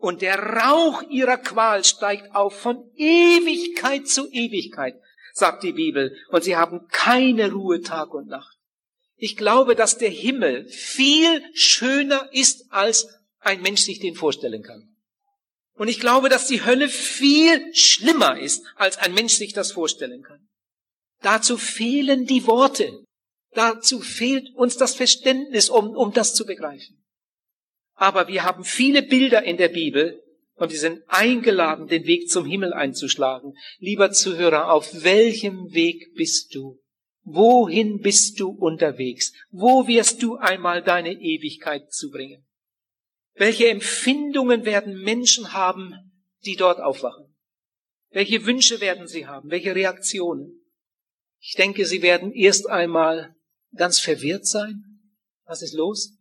[0.03, 4.95] Und der Rauch ihrer Qual steigt auf von Ewigkeit zu Ewigkeit,
[5.31, 6.13] sagt die Bibel.
[6.27, 8.57] Und sie haben keine Ruhe Tag und Nacht.
[9.15, 13.07] Ich glaube, dass der Himmel viel schöner ist, als
[13.39, 14.93] ein Mensch sich den vorstellen kann.
[15.75, 20.21] Und ich glaube, dass die Hölle viel schlimmer ist, als ein Mensch sich das vorstellen
[20.21, 20.49] kann.
[21.21, 23.05] Dazu fehlen die Worte.
[23.51, 27.02] Dazu fehlt uns das Verständnis, um, um das zu begreifen.
[27.95, 30.21] Aber wir haben viele Bilder in der Bibel
[30.55, 33.53] und wir sind eingeladen, den Weg zum Himmel einzuschlagen.
[33.79, 36.79] Lieber Zuhörer, auf welchem Weg bist du?
[37.23, 39.31] Wohin bist du unterwegs?
[39.49, 42.45] Wo wirst du einmal deine Ewigkeit zubringen?
[43.35, 45.95] Welche Empfindungen werden Menschen haben,
[46.45, 47.33] die dort aufwachen?
[48.09, 49.49] Welche Wünsche werden sie haben?
[49.49, 50.61] Welche Reaktionen?
[51.39, 53.35] Ich denke, sie werden erst einmal
[53.75, 54.83] ganz verwirrt sein.
[55.45, 56.17] Was ist los?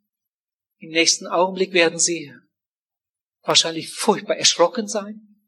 [0.83, 2.35] Im nächsten Augenblick werden sie
[3.43, 5.39] wahrscheinlich furchtbar erschrocken sein,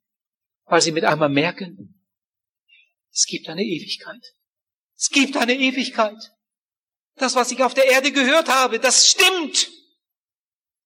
[0.64, 2.00] weil sie mit einmal merken,
[3.10, 4.24] es gibt eine Ewigkeit.
[4.96, 6.30] Es gibt eine Ewigkeit.
[7.16, 9.72] Das, was ich auf der Erde gehört habe, das stimmt.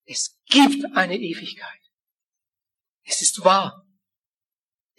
[0.06, 1.80] Es gibt eine Ewigkeit.
[3.04, 3.86] Es ist wahr.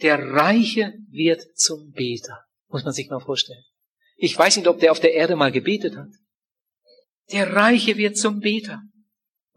[0.03, 2.45] Der Reiche wird zum Beter.
[2.67, 3.63] Muss man sich mal vorstellen.
[4.15, 6.11] Ich weiß nicht, ob der auf der Erde mal gebetet hat.
[7.31, 8.83] Der Reiche wird zum Beter.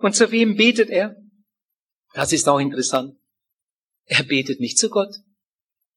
[0.02, 1.16] Und zu wem betet er?
[2.12, 3.16] Das ist auch interessant.
[4.04, 5.14] Er betet nicht zu Gott,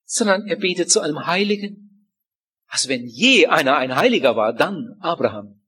[0.06, 2.08] sondern er betet zu einem Heiligen,
[2.68, 5.62] also wenn je einer ein Heiliger war, dann Abraham.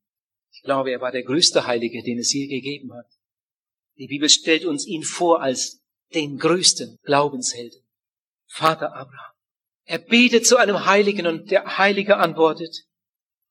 [0.52, 3.08] Ich glaube, er war der größte Heilige, den es je gegeben hat.
[3.98, 5.82] Die Bibel stellt uns ihn vor als
[6.14, 7.82] den größten Glaubenshelden.
[8.46, 9.34] Vater Abraham.
[9.86, 12.86] Er betet zu einem Heiligen und der Heilige antwortet,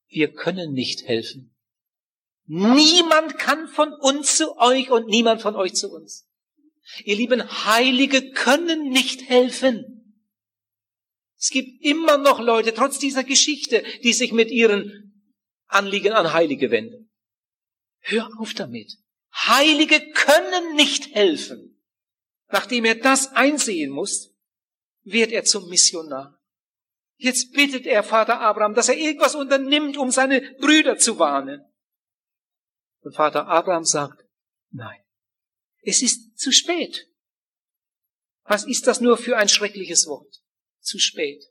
[0.08, 1.55] wir können nicht helfen.
[2.46, 6.28] Niemand kann von uns zu euch und niemand von euch zu uns.
[7.04, 10.24] Ihr lieben Heilige können nicht helfen.
[11.38, 15.22] Es gibt immer noch Leute, trotz dieser Geschichte, die sich mit ihren
[15.66, 17.10] Anliegen an Heilige wenden.
[18.00, 18.96] Hör auf damit.
[19.34, 21.82] Heilige können nicht helfen.
[22.48, 24.32] Nachdem er das einsehen muss,
[25.02, 26.40] wird er zum Missionar.
[27.16, 31.64] Jetzt bittet er Vater Abraham, dass er irgendwas unternimmt, um seine Brüder zu warnen.
[33.06, 34.24] Und Vater Abraham sagt,
[34.72, 35.00] nein,
[35.82, 37.06] es ist zu spät.
[38.42, 40.42] Was ist das nur für ein schreckliches Wort?
[40.80, 41.44] zu spät.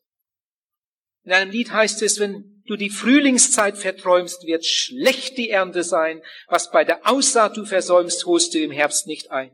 [1.24, 6.22] In einem Lied heißt es, wenn du die Frühlingszeit verträumst, wird schlecht die Ernte sein.
[6.48, 9.52] Was bei der Aussaat du versäumst, holst du im Herbst nicht ein.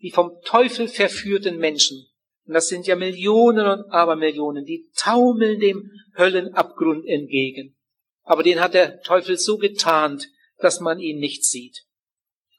[0.00, 2.06] Die vom Teufel verführten Menschen,
[2.46, 7.76] und das sind ja Millionen und Abermillionen, die taumeln dem Höllenabgrund entgegen.
[8.22, 10.26] Aber den hat der Teufel so getarnt,
[10.62, 11.82] dass man ihn nicht sieht.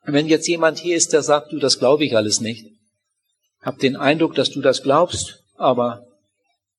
[0.06, 2.66] Wenn jetzt jemand hier ist, der sagt, du, das glaube ich alles nicht,
[3.62, 6.06] hab den Eindruck, dass du das glaubst, aber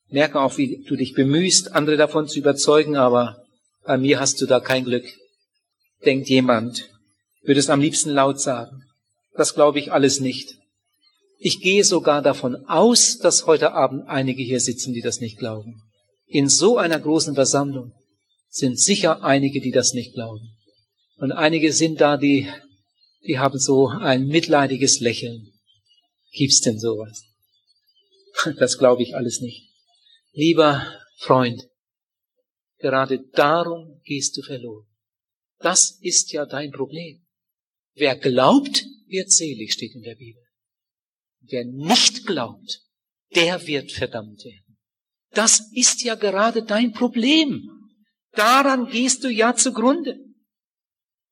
[0.08, 3.42] merke auch, wie du dich bemühst, andere davon zu überzeugen, aber
[3.84, 5.06] bei mir hast du da kein Glück.
[6.04, 6.90] Denkt jemand,
[7.42, 8.82] würde es am liebsten laut sagen.
[9.34, 10.56] Das glaube ich alles nicht.
[11.38, 15.82] Ich gehe sogar davon aus, dass heute Abend einige hier sitzen, die das nicht glauben.
[16.26, 17.92] In so einer großen Versammlung
[18.48, 20.56] sind sicher einige, die das nicht glauben.
[21.16, 22.48] Und einige sind da, die,
[23.26, 25.52] die haben so ein mitleidiges Lächeln.
[26.32, 27.22] Gibt's denn sowas?
[28.58, 29.70] Das glaube ich alles nicht.
[30.32, 30.84] Lieber
[31.18, 31.68] Freund,
[32.78, 34.86] gerade darum gehst du verloren.
[35.60, 37.24] Das ist ja dein Problem.
[37.94, 40.42] Wer glaubt, wird selig, steht in der Bibel.
[41.42, 42.80] Wer nicht glaubt,
[43.34, 44.76] der wird verdammt werden.
[45.30, 47.70] Das ist ja gerade dein Problem.
[48.32, 50.18] Daran gehst du ja zugrunde.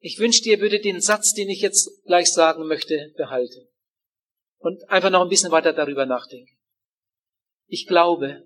[0.04, 3.68] Ich wünschte, ihr würdet den Satz, den ich jetzt gleich sagen möchte, behalten.
[4.58, 6.58] Und einfach noch ein bisschen weiter darüber nachdenken.
[7.68, 8.42] Ich glaube,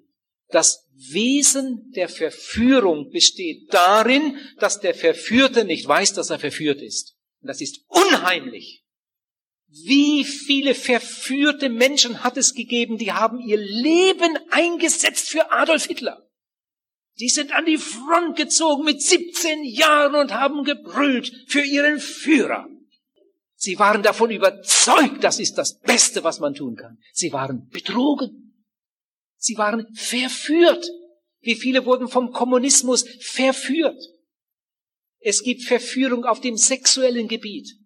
[0.49, 7.17] das Wesen der Verführung besteht darin, dass der Verführte nicht weiß, dass er verführt ist.
[7.41, 8.85] Und das ist unheimlich.
[9.67, 16.26] Wie viele verführte Menschen hat es gegeben, die haben ihr Leben eingesetzt für Adolf Hitler.
[17.19, 22.69] Die sind an die Front gezogen mit 17 Jahren und haben gebrüllt für ihren Führer.
[23.55, 26.99] Sie waren davon überzeugt, das ist das Beste, was man tun kann.
[27.13, 28.55] Sie waren betrogen.
[29.39, 30.87] Sie waren verführt.
[31.41, 34.01] Wie viele wurden vom Kommunismus verführt?
[35.21, 37.79] Es gibt Verführung auf dem sexuellen Gebiet.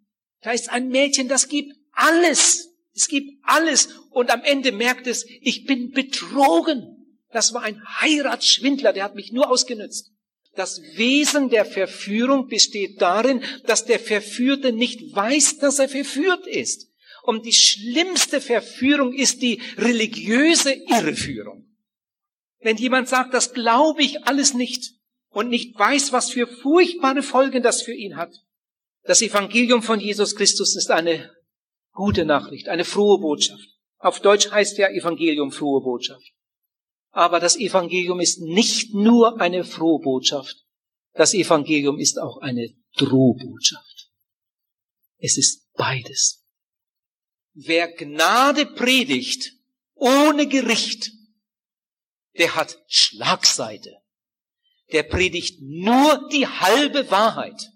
[0.42, 2.70] Da ist ein Mädchen, das gibt alles.
[2.92, 3.88] Es gibt alles.
[4.10, 6.99] Und am Ende merkt es, ich bin betrogen.
[7.32, 10.10] Das war ein Heiratsschwindler, der hat mich nur ausgenützt.
[10.56, 16.88] Das Wesen der Verführung besteht darin, dass der Verführte nicht weiß, dass er verführt ist.
[17.22, 21.66] Und die schlimmste Verführung ist die religiöse Irreführung.
[22.60, 24.94] Wenn jemand sagt, das glaube ich alles nicht
[25.28, 28.34] und nicht weiß, was für furchtbare Folgen das für ihn hat.
[29.04, 31.30] Das Evangelium von Jesus Christus ist eine
[31.92, 33.66] gute Nachricht, eine frohe Botschaft.
[33.98, 36.32] Auf Deutsch heißt ja Evangelium frohe Botschaft.
[37.10, 40.64] Aber das Evangelium ist nicht nur eine frohe Botschaft.
[41.12, 44.10] Das Evangelium ist auch eine Drohbotschaft.
[45.18, 46.44] Es ist beides.
[47.52, 49.52] Wer Gnade predigt
[49.94, 51.10] ohne Gericht,
[52.38, 53.96] der hat Schlagseite.
[54.92, 57.70] Der predigt nur die halbe Wahrheit.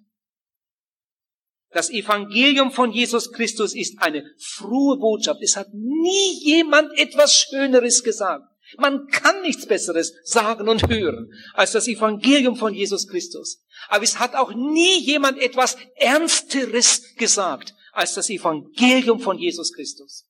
[1.71, 5.43] Das Evangelium von Jesus Christus ist eine frohe Botschaft.
[5.43, 8.49] Es hat nie jemand etwas Schöneres gesagt.
[8.79, 13.65] Man kann nichts Besseres sagen und hören als das Evangelium von Jesus Christus.
[13.89, 20.27] Aber es hat auch nie jemand etwas Ernsteres gesagt als das Evangelium von Jesus Christus.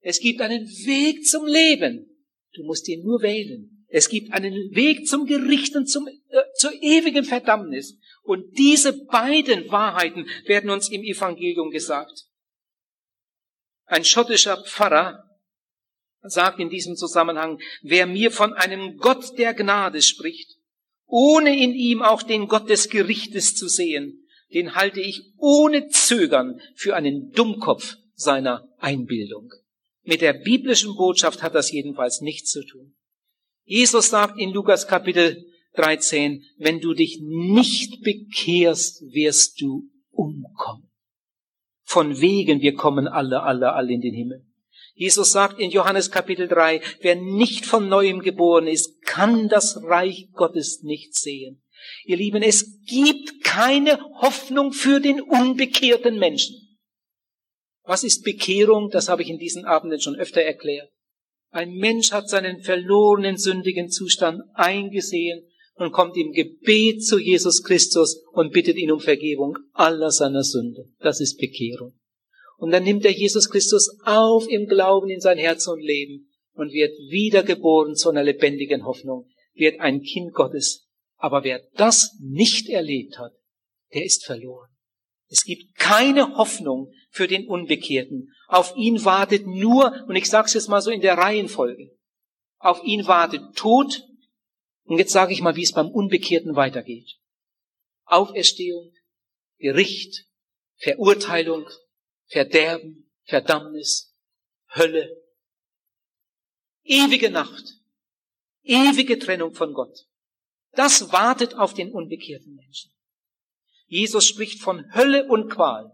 [0.00, 2.08] Es gibt einen Weg zum Leben.
[2.54, 3.84] Du musst ihn nur wählen.
[3.88, 7.98] Es gibt einen Weg zum Gericht und zum, äh, zur ewigen Verdammnis.
[8.22, 12.26] Und diese beiden Wahrheiten werden uns im Evangelium gesagt.
[13.84, 15.24] Ein schottischer Pfarrer
[16.22, 20.56] sagt in diesem Zusammenhang, wer mir von einem Gott der Gnade spricht,
[21.06, 26.60] ohne in ihm auch den Gott des Gerichtes zu sehen, den halte ich ohne Zögern
[26.74, 29.52] für einen Dummkopf seiner Einbildung.
[30.02, 32.94] Mit der biblischen Botschaft hat das jedenfalls nichts zu tun.
[33.64, 40.90] Jesus sagt in Lukas Kapitel 13, wenn du dich nicht bekehrst, wirst du umkommen.
[41.82, 44.46] Von wegen, wir kommen alle, alle, alle in den Himmel.
[44.98, 50.28] Jesus sagt in Johannes Kapitel 3, wer nicht von neuem geboren ist, kann das Reich
[50.32, 51.62] Gottes nicht sehen.
[52.06, 56.56] Ihr Lieben, es gibt keine Hoffnung für den unbekehrten Menschen.
[57.84, 58.88] Was ist Bekehrung?
[58.88, 60.90] Das habe ich in diesen Abenden schon öfter erklärt.
[61.50, 68.24] Ein Mensch hat seinen verlorenen, sündigen Zustand eingesehen und kommt im Gebet zu Jesus Christus
[68.32, 70.88] und bittet ihn um Vergebung aller seiner Sünde.
[71.00, 71.92] Das ist Bekehrung.
[72.56, 76.72] Und dann nimmt er Jesus Christus auf im Glauben in sein Herz und Leben und
[76.72, 80.86] wird wiedergeboren zu einer lebendigen Hoffnung, wird ein Kind Gottes.
[81.16, 83.32] Aber wer das nicht erlebt hat,
[83.94, 84.70] der ist verloren.
[85.28, 88.32] Es gibt keine Hoffnung für den Unbekehrten.
[88.46, 91.90] Auf ihn wartet nur, und ich sage es jetzt mal so in der Reihenfolge,
[92.58, 94.02] auf ihn wartet Tod,
[94.84, 97.16] und jetzt sage ich mal, wie es beim Unbekehrten weitergeht.
[98.04, 98.92] Auferstehung,
[99.58, 100.26] Gericht,
[100.76, 101.66] Verurteilung
[102.26, 104.14] Verderben, Verdammnis,
[104.74, 105.16] Hölle,
[106.82, 107.80] ewige Nacht,
[108.62, 110.06] ewige Trennung von Gott.
[110.72, 112.92] Das wartet auf den unbekehrten Menschen.
[113.86, 115.92] Jesus spricht von Hölle und Qual.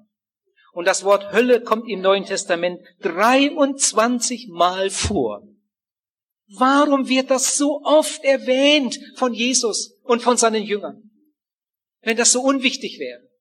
[0.73, 5.47] Und das Wort Hölle kommt im Neuen Testament 23 Mal vor.
[6.49, 11.11] Warum wird das so oft erwähnt von Jesus und von seinen Jüngern?
[12.01, 13.32] Wenn das so unwichtig wäre.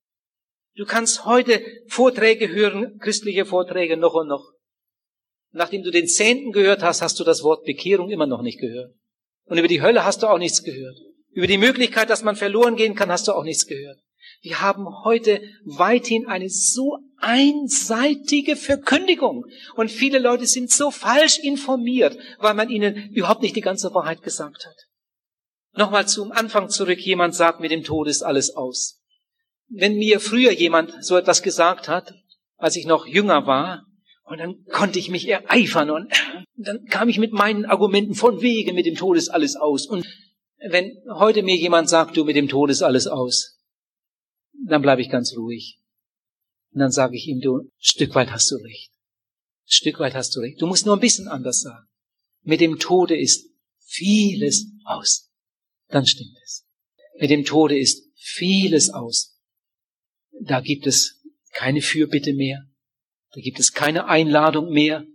[0.76, 4.54] Du kannst heute Vorträge hören, christliche Vorträge noch und noch.
[5.52, 8.94] Nachdem du den Zehnten gehört hast, hast du das Wort Bekehrung immer noch nicht gehört.
[9.46, 10.96] Und über die Hölle hast du auch nichts gehört.
[11.32, 14.00] Über die Möglichkeit, dass man verloren gehen kann, hast du auch nichts gehört.
[14.42, 19.46] Wir haben heute weithin eine so einseitige Verkündigung.
[19.76, 24.24] Und viele Leute sind so falsch informiert, weil man ihnen überhaupt nicht die ganze Wahrheit
[24.24, 24.76] gesagt hat.
[25.74, 27.00] Nochmal zum Anfang zurück.
[27.00, 29.01] Jemand sagt, mit dem Tod ist alles aus.
[29.74, 32.14] Wenn mir früher jemand so etwas gesagt hat,
[32.58, 33.86] als ich noch jünger war,
[34.26, 36.14] und dann konnte ich mich ereifern und
[36.56, 39.86] dann kam ich mit meinen Argumenten von wegen, mit dem Tod ist alles aus.
[39.88, 40.06] Und
[40.70, 43.60] wenn heute mir jemand sagt, du, mit dem Tod ist alles aus,
[44.54, 45.80] dann bleibe ich ganz ruhig.
[46.74, 48.92] Und dann sage ich ihm, du, Stück weit hast du recht.
[49.66, 50.62] Stück weit hast du recht.
[50.62, 51.88] Du musst nur ein bisschen anders sagen.
[52.44, 53.50] Mit dem Tode ist
[53.80, 55.30] vieles aus.
[55.90, 56.66] Dann stimmt es.
[57.20, 59.40] Mit dem Tode ist vieles aus.
[60.44, 61.22] Da gibt es
[61.54, 62.66] keine Fürbitte mehr.
[63.34, 65.06] Da gibt es keine Einladung mehr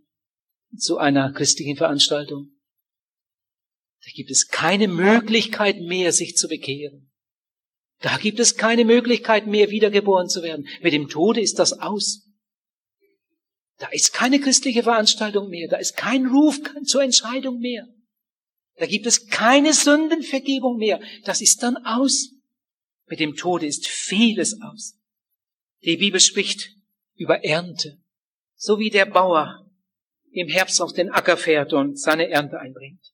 [0.76, 2.50] zu einer christlichen Veranstaltung.
[4.04, 7.10] Da gibt es keine Möglichkeit mehr, sich zu bekehren.
[8.00, 10.68] Da gibt es keine Möglichkeit mehr, wiedergeboren zu werden.
[10.80, 12.28] Mit dem Tode ist das aus.
[13.78, 15.68] Da ist keine christliche Veranstaltung mehr.
[15.68, 17.88] Da ist kein Ruf zur Entscheidung mehr.
[18.76, 21.00] Da gibt es keine Sündenvergebung mehr.
[21.24, 22.30] Das ist dann aus.
[23.06, 24.95] Mit dem Tode ist vieles aus.
[25.82, 26.70] Die Bibel spricht
[27.14, 27.98] über Ernte.
[28.54, 29.66] So wie der Bauer
[30.30, 33.12] im Herbst auf den Acker fährt und seine Ernte einbringt.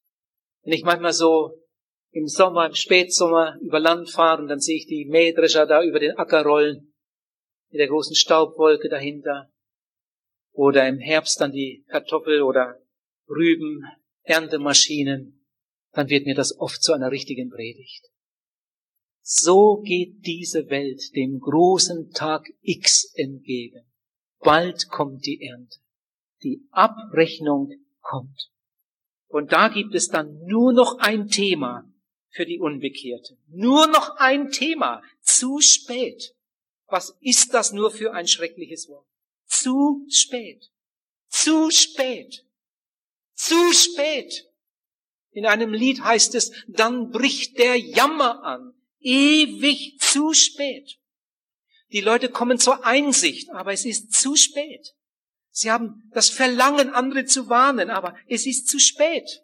[0.62, 1.62] Wenn ich manchmal so
[2.10, 5.98] im Sommer, im Spätsommer über Land fahre und dann sehe ich die Mähdrescher da über
[5.98, 6.92] den Acker rollen,
[7.70, 9.50] mit der großen Staubwolke dahinter.
[10.52, 12.78] Oder im Herbst dann die Kartoffel- oder
[13.28, 13.84] Rüben,
[14.22, 15.46] Erntemaschinen,
[15.92, 18.11] dann wird mir das oft zu einer richtigen Predigt.
[19.22, 23.84] So geht diese Welt dem großen Tag X entgegen.
[24.40, 25.78] Bald kommt die Ernte.
[26.42, 27.70] Die Abrechnung
[28.00, 28.50] kommt.
[29.28, 31.88] Und da gibt es dann nur noch ein Thema
[32.30, 33.38] für die Unbekehrten.
[33.48, 35.02] Nur noch ein Thema.
[35.20, 36.34] Zu spät.
[36.86, 39.06] Was ist das nur für ein schreckliches Wort?
[39.46, 40.70] Zu spät.
[41.28, 42.44] Zu spät.
[43.34, 44.50] Zu spät.
[45.30, 48.74] In einem Lied heißt es, dann bricht der Jammer an.
[49.02, 50.98] Ewig zu spät.
[51.92, 54.94] Die Leute kommen zur Einsicht, aber es ist zu spät.
[55.50, 59.42] Sie haben das Verlangen, andere zu warnen, aber es ist zu spät.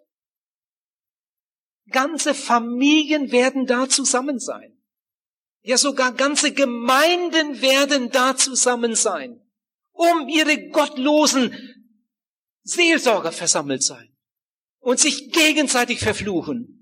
[1.90, 4.78] Ganze Familien werden da zusammen sein.
[5.62, 9.42] Ja, sogar ganze Gemeinden werden da zusammen sein,
[9.92, 11.54] um ihre gottlosen
[12.62, 14.16] Seelsorger versammelt sein
[14.78, 16.77] und sich gegenseitig verfluchen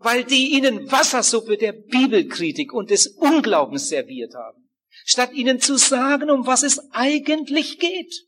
[0.00, 4.68] weil die ihnen Wassersuppe der Bibelkritik und des Unglaubens serviert haben,
[5.04, 8.26] statt ihnen zu sagen, um was es eigentlich geht.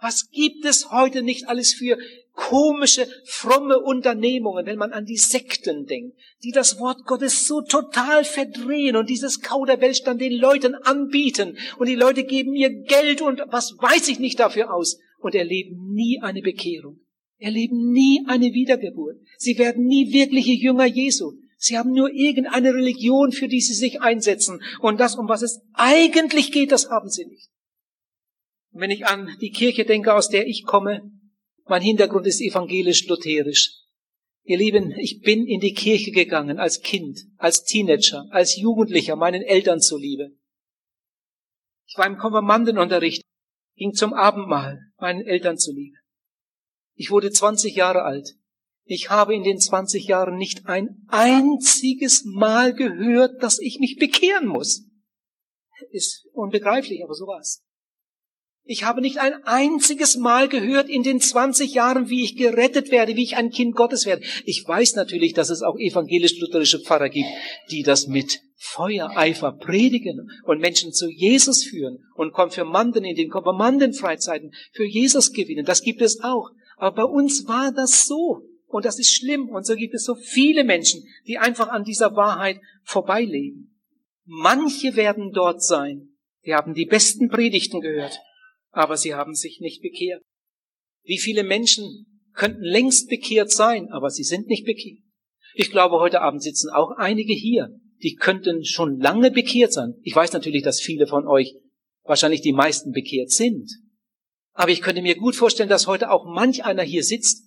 [0.00, 1.98] Was gibt es heute nicht alles für
[2.32, 8.24] komische, fromme Unternehmungen, wenn man an die Sekten denkt, die das Wort Gottes so total
[8.24, 13.42] verdrehen und dieses Kauderwelsch dann den Leuten anbieten und die Leute geben ihr Geld und
[13.48, 17.00] was weiß ich nicht dafür aus und erleben nie eine Bekehrung
[17.38, 19.16] erleben nie eine Wiedergeburt.
[19.38, 21.32] Sie werden nie wirkliche Jünger Jesu.
[21.56, 24.60] Sie haben nur irgendeine Religion, für die sie sich einsetzen.
[24.80, 27.48] Und das, um was es eigentlich geht, das haben sie nicht.
[28.70, 31.10] Und wenn ich an die Kirche denke, aus der ich komme,
[31.66, 33.74] mein Hintergrund ist evangelisch-lutherisch.
[34.44, 39.42] Ihr Lieben, ich bin in die Kirche gegangen als Kind, als Teenager, als Jugendlicher, meinen
[39.42, 40.30] Eltern zuliebe.
[41.86, 43.22] Ich war im Konfirmandenunterricht,
[43.76, 45.97] ging zum Abendmahl, meinen Eltern zuliebe.
[46.98, 48.34] Ich wurde 20 Jahre alt.
[48.84, 54.48] Ich habe in den 20 Jahren nicht ein einziges Mal gehört, dass ich mich bekehren
[54.48, 54.84] muss.
[55.92, 57.62] Ist unbegreiflich, aber so war's.
[58.64, 63.14] Ich habe nicht ein einziges Mal gehört in den 20 Jahren, wie ich gerettet werde,
[63.14, 64.24] wie ich ein Kind Gottes werde.
[64.44, 67.28] Ich weiß natürlich, dass es auch evangelisch-lutherische Pfarrer gibt,
[67.70, 74.52] die das mit Feuereifer predigen und Menschen zu Jesus führen und Konfirmanden in den Konfirmandenfreizeiten
[74.72, 75.64] für Jesus gewinnen.
[75.64, 76.50] Das gibt es auch.
[76.78, 78.42] Aber bei uns war das so.
[78.66, 79.48] Und das ist schlimm.
[79.48, 83.74] Und so gibt es so viele Menschen, die einfach an dieser Wahrheit vorbeileben.
[84.24, 86.10] Manche werden dort sein,
[86.44, 88.20] die haben die besten Predigten gehört,
[88.70, 90.22] aber sie haben sich nicht bekehrt.
[91.02, 95.02] Wie viele Menschen könnten längst bekehrt sein, aber sie sind nicht bekehrt.
[95.54, 97.70] Ich glaube, heute Abend sitzen auch einige hier,
[98.02, 99.94] die könnten schon lange bekehrt sein.
[100.02, 101.56] Ich weiß natürlich, dass viele von euch,
[102.04, 103.70] wahrscheinlich die meisten bekehrt sind.
[104.58, 107.44] Aber ich könnte mir gut vorstellen, dass heute auch manch einer hier sitzt,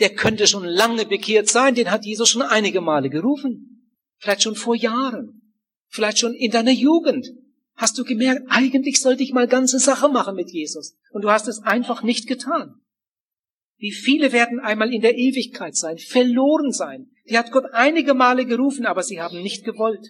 [0.00, 3.92] der könnte schon lange bekehrt sein, den hat Jesus schon einige Male gerufen.
[4.16, 5.52] Vielleicht schon vor Jahren.
[5.88, 7.28] Vielleicht schon in deiner Jugend.
[7.74, 10.96] Hast du gemerkt, eigentlich sollte ich mal ganze Sache machen mit Jesus.
[11.10, 12.80] Und du hast es einfach nicht getan.
[13.76, 17.10] Wie viele werden einmal in der Ewigkeit sein, verloren sein.
[17.28, 20.08] Die hat Gott einige Male gerufen, aber sie haben nicht gewollt.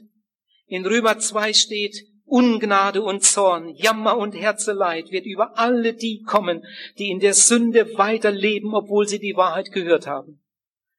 [0.67, 6.65] In Römer 2 steht, Ungnade und Zorn, Jammer und Herzeleid wird über alle die kommen,
[6.99, 10.41] die in der Sünde weiterleben, obwohl sie die Wahrheit gehört haben.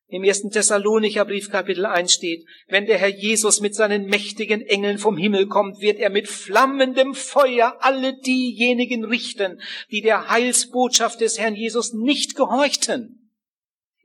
[0.09, 4.99] Im ersten Thessalonicher Brief Kapitel 1 steht, wenn der Herr Jesus mit seinen mächtigen Engeln
[4.99, 9.59] vom Himmel kommt, wird er mit flammendem Feuer alle diejenigen richten,
[9.91, 13.26] die der Heilsbotschaft des Herrn Jesus nicht gehorchten.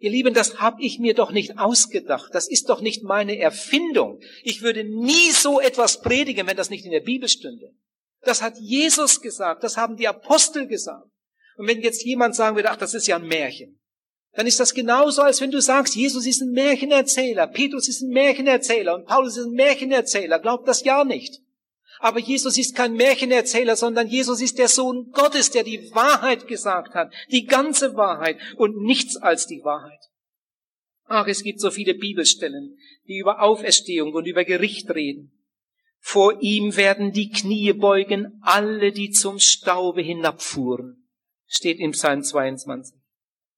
[0.03, 2.34] Ihr Lieben, das habe ich mir doch nicht ausgedacht.
[2.34, 4.18] Das ist doch nicht meine Erfindung.
[4.42, 7.70] Ich würde nie so etwas predigen, wenn das nicht in der Bibel stünde.
[8.22, 9.62] Das hat Jesus gesagt.
[9.62, 11.07] Das haben die Apostel gesagt.
[11.57, 13.78] Und wenn jetzt jemand sagen würde, ach, das ist ja ein Märchen,
[14.32, 18.11] dann ist das genauso, als wenn du sagst, Jesus ist ein Märchenerzähler, Petrus ist ein
[18.11, 20.40] Märchenerzähler und Paulus ist ein Märchenerzähler.
[20.40, 21.42] Glaubt das ja nicht.
[22.03, 26.94] Aber Jesus ist kein Märchenerzähler, sondern Jesus ist der Sohn Gottes, der die Wahrheit gesagt
[26.94, 30.00] hat, die ganze Wahrheit und nichts als die Wahrheit.
[31.05, 32.76] Ach, es gibt so viele Bibelstellen,
[33.07, 35.30] die über Auferstehung und über Gericht reden.
[36.00, 41.09] Vor ihm werden die Knie beugen, alle, die zum Staube hinabfuhren,
[41.46, 42.96] steht im Psalm 22.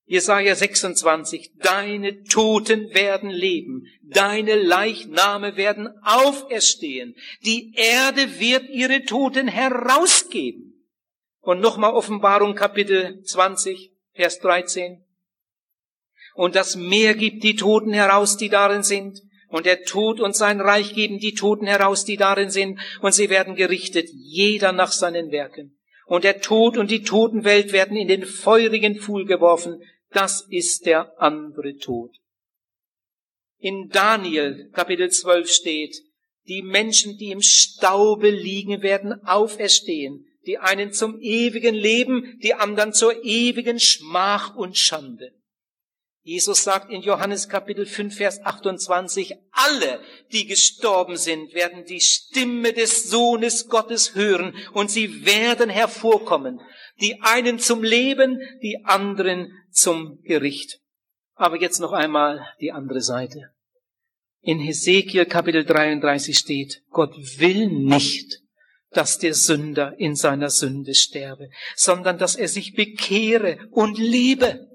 [0.07, 9.49] Jesaja 26, deine Toten werden leben, deine Leichname werden auferstehen, die Erde wird ihre Toten
[9.49, 10.73] herausgeben.
[11.41, 15.05] Und nochmal Offenbarung Kapitel 20, Vers 13.
[16.35, 20.61] Und das Meer gibt die Toten heraus, die darin sind, und der Tod und sein
[20.61, 25.31] Reich geben die Toten heraus, die darin sind, und sie werden gerichtet, jeder nach seinen
[25.31, 25.79] Werken.
[26.07, 29.81] Und der Tod und die Totenwelt werden in den feurigen Pfuhl geworfen.
[30.15, 32.17] Das ist der andere Tod.
[33.59, 35.97] In Daniel Kapitel 12 steht,
[36.47, 40.27] die Menschen, die im Staube liegen, werden auferstehen.
[40.47, 45.33] Die einen zum ewigen Leben, die anderen zur ewigen Schmach und Schande.
[46.27, 50.01] Jesus sagt in Johannes Kapitel 5, Vers 28, alle,
[50.33, 56.63] die gestorben sind, werden die Stimme des Sohnes Gottes hören und sie werden hervorkommen.
[57.03, 60.81] Die einen zum Leben, die anderen zum Gericht.
[61.35, 63.51] Aber jetzt noch einmal die andere Seite.
[64.41, 68.41] In Hesekiel Kapitel 33 steht, Gott will nicht,
[68.93, 74.71] dass der Sünder in seiner Sünde sterbe, sondern dass er sich bekehre und lebe.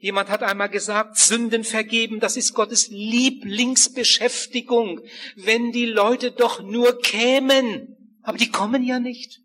[0.00, 5.00] Jemand hat einmal gesagt, Sünden vergeben, das ist Gottes Lieblingsbeschäftigung,
[5.34, 7.96] wenn die Leute doch nur kämen.
[8.22, 9.40] Aber die kommen ja nicht.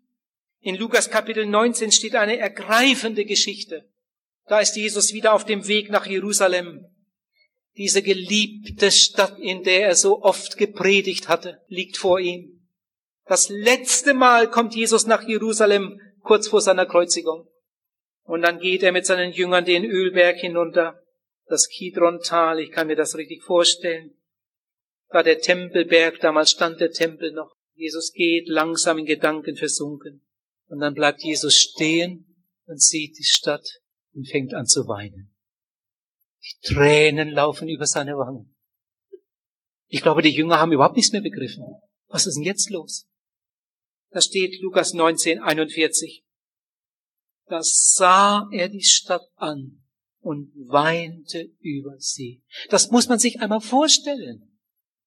[0.60, 3.90] In Lukas Kapitel 19 steht eine ergreifende Geschichte.
[4.46, 6.86] Da ist Jesus wieder auf dem Weg nach Jerusalem.
[7.76, 12.68] Diese geliebte Stadt, in der er so oft gepredigt hatte, liegt vor ihm.
[13.26, 17.48] Das letzte Mal kommt Jesus nach Jerusalem kurz vor seiner Kreuzigung.
[18.24, 21.00] Und dann geht er mit seinen Jüngern den Ölberg hinunter,
[21.46, 24.16] das Kidron-Tal, ich kann mir das richtig vorstellen.
[25.10, 27.54] Da der Tempelberg, damals stand der Tempel noch.
[27.74, 30.24] Jesus geht langsam in Gedanken versunken.
[30.66, 32.34] Und dann bleibt Jesus stehen
[32.66, 33.80] und sieht die Stadt
[34.14, 35.34] und fängt an zu weinen.
[36.42, 38.54] Die Tränen laufen über seine Wangen.
[39.86, 41.64] Ich glaube, die Jünger haben überhaupt nichts mehr begriffen.
[42.08, 43.06] Was ist denn jetzt los?
[44.10, 46.23] Da steht Lukas 19, 41
[47.46, 49.82] da sah er die Stadt an
[50.20, 52.42] und weinte über sie.
[52.70, 54.58] Das muss man sich einmal vorstellen.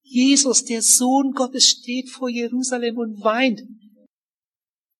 [0.04, 3.62] Jesus, der Sohn Gottes, steht vor Jerusalem und weint.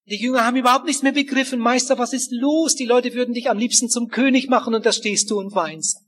[0.06, 1.60] Die Jünger haben überhaupt nichts mehr begriffen.
[1.60, 2.76] Meister, was ist los?
[2.76, 6.00] Die Leute würden dich am liebsten zum König machen und da stehst du und weinst.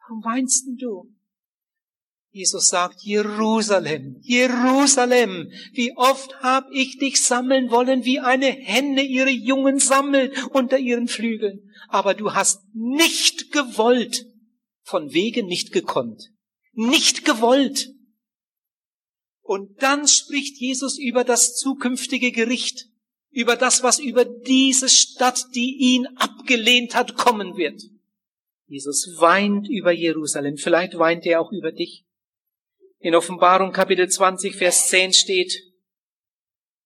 [0.00, 1.15] Warum weinst denn du?
[2.36, 9.30] Jesus sagt, Jerusalem, Jerusalem, wie oft hab ich dich sammeln wollen, wie eine Henne ihre
[9.30, 11.70] Jungen sammelt unter ihren Flügeln.
[11.88, 14.26] Aber du hast nicht gewollt,
[14.82, 16.30] von wegen nicht gekonnt,
[16.74, 17.88] nicht gewollt.
[19.40, 22.84] Und dann spricht Jesus über das zukünftige Gericht,
[23.30, 27.80] über das, was über diese Stadt, die ihn abgelehnt hat, kommen wird.
[28.66, 32.05] Jesus weint über Jerusalem, vielleicht weint er auch über dich.
[32.98, 35.62] In Offenbarung Kapitel 20, Vers 10 steht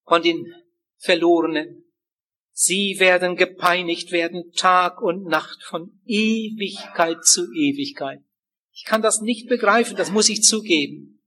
[0.04, 0.52] von den
[0.96, 1.84] Verlorenen.
[2.52, 8.20] Sie werden gepeinigt werden Tag und Nacht von Ewigkeit zu Ewigkeit.
[8.72, 11.22] Ich kann das nicht begreifen, das muss ich zugeben.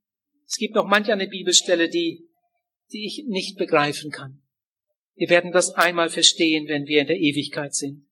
[0.45, 2.27] Es gibt noch manch eine Bibelstelle, die,
[2.91, 4.43] die ich nicht begreifen kann.
[5.15, 8.07] Wir werden das einmal verstehen, wenn wir in der Ewigkeit sind.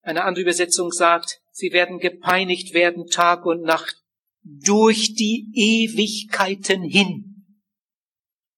[0.00, 3.97] Eine andere Übersetzung sagt, sie werden gepeinigt werden Tag und Nacht
[4.42, 7.46] durch die Ewigkeiten hin.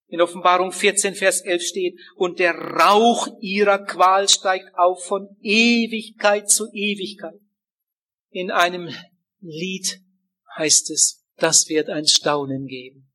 [0.08, 6.50] In Offenbarung 14, Vers 11 steht, und der Rauch ihrer Qual steigt auf von Ewigkeit
[6.50, 7.40] zu Ewigkeit.
[8.30, 8.92] In einem
[9.40, 10.00] Lied
[10.56, 13.06] heißt es, das wird ein Staunen geben.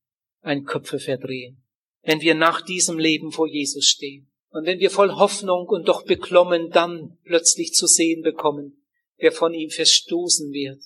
[0.42, 1.64] ein Köpfe verdrehen,
[2.04, 4.32] wenn wir nach diesem Leben vor Jesus stehen.
[4.50, 8.86] Und wenn wir voll Hoffnung und doch beklommen dann plötzlich zu sehen bekommen,
[9.18, 10.84] wer von ihm verstoßen wird,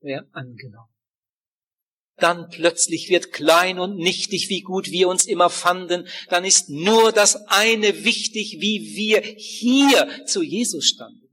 [0.00, 0.93] wer angenommen.
[2.16, 6.06] Dann plötzlich wird klein und nichtig, wie gut wir uns immer fanden.
[6.28, 11.28] Dann ist nur das eine wichtig, wie wir hier zu Jesus standen.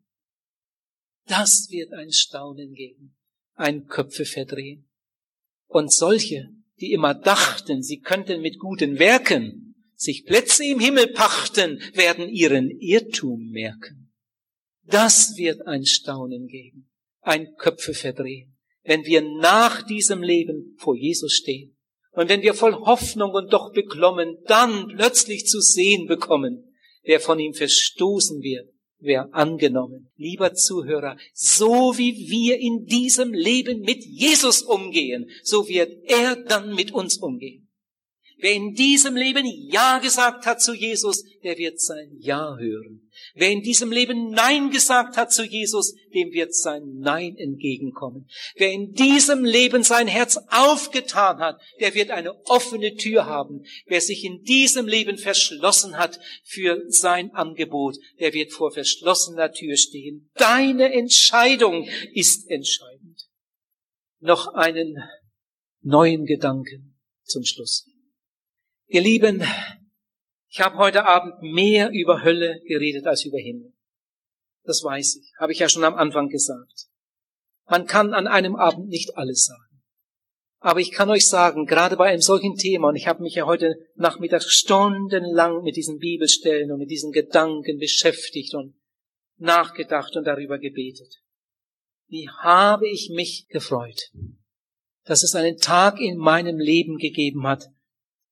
[1.27, 3.15] Das wird ein Staunen geben,
[3.53, 4.89] ein Köpfe verdrehen.
[5.67, 9.71] Und solche, die immer dachten, sie könnten mit guten Werken
[10.01, 14.11] sich Plätze im Himmel pachten, werden ihren Irrtum merken.
[14.83, 16.89] Das wird ein Staunen geben,
[17.21, 18.50] ein Köpfe verdrehen,
[18.83, 21.77] wenn wir nach diesem Leben vor Jesus stehen
[22.11, 26.73] und wenn wir voll Hoffnung und doch beklommen dann plötzlich zu sehen bekommen,
[27.03, 28.69] wer von ihm verstoßen wird
[29.01, 30.11] wer angenommen.
[30.15, 36.73] Lieber Zuhörer, so wie wir in diesem Leben mit Jesus umgehen, so wird er dann
[36.73, 37.60] mit uns umgehen.
[38.41, 43.07] Wer in diesem Leben Ja gesagt hat zu Jesus, der wird sein Ja hören.
[43.35, 48.27] Wer in diesem Leben Nein gesagt hat zu Jesus, dem wird sein Nein entgegenkommen.
[48.55, 53.63] Wer in diesem Leben sein Herz aufgetan hat, der wird eine offene Tür haben.
[53.85, 59.77] Wer sich in diesem Leben verschlossen hat für sein Angebot, der wird vor verschlossener Tür
[59.77, 60.31] stehen.
[60.33, 63.29] Deine Entscheidung ist entscheidend.
[64.19, 64.97] Noch einen
[65.81, 67.90] neuen Gedanken zum Schluss.
[68.93, 69.41] Ihr Lieben,
[70.49, 73.71] ich habe heute Abend mehr über Hölle geredet als über Himmel.
[74.65, 76.87] Das weiß ich, habe ich ja schon am Anfang gesagt.
[77.69, 79.81] Man kann an einem Abend nicht alles sagen.
[80.59, 83.45] Aber ich kann euch sagen, gerade bei einem solchen Thema, und ich habe mich ja
[83.45, 88.75] heute Nachmittag stundenlang mit diesen Bibelstellen und mit diesen Gedanken beschäftigt und
[89.37, 91.21] nachgedacht und darüber gebetet.
[92.09, 94.11] Wie habe ich mich gefreut,
[95.05, 97.69] dass es einen Tag in meinem Leben gegeben hat,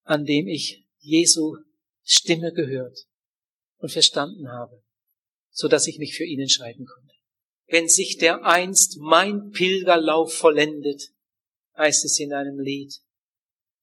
[0.10, 1.58] an dem ich Jesu
[2.02, 2.98] Stimme gehört
[3.78, 4.82] und verstanden habe,
[5.52, 7.14] so dass ich mich für ihn entscheiden konnte.
[7.68, 11.12] Wenn sich der einst mein Pilgerlauf vollendet,
[11.78, 12.92] heißt es in einem Lied,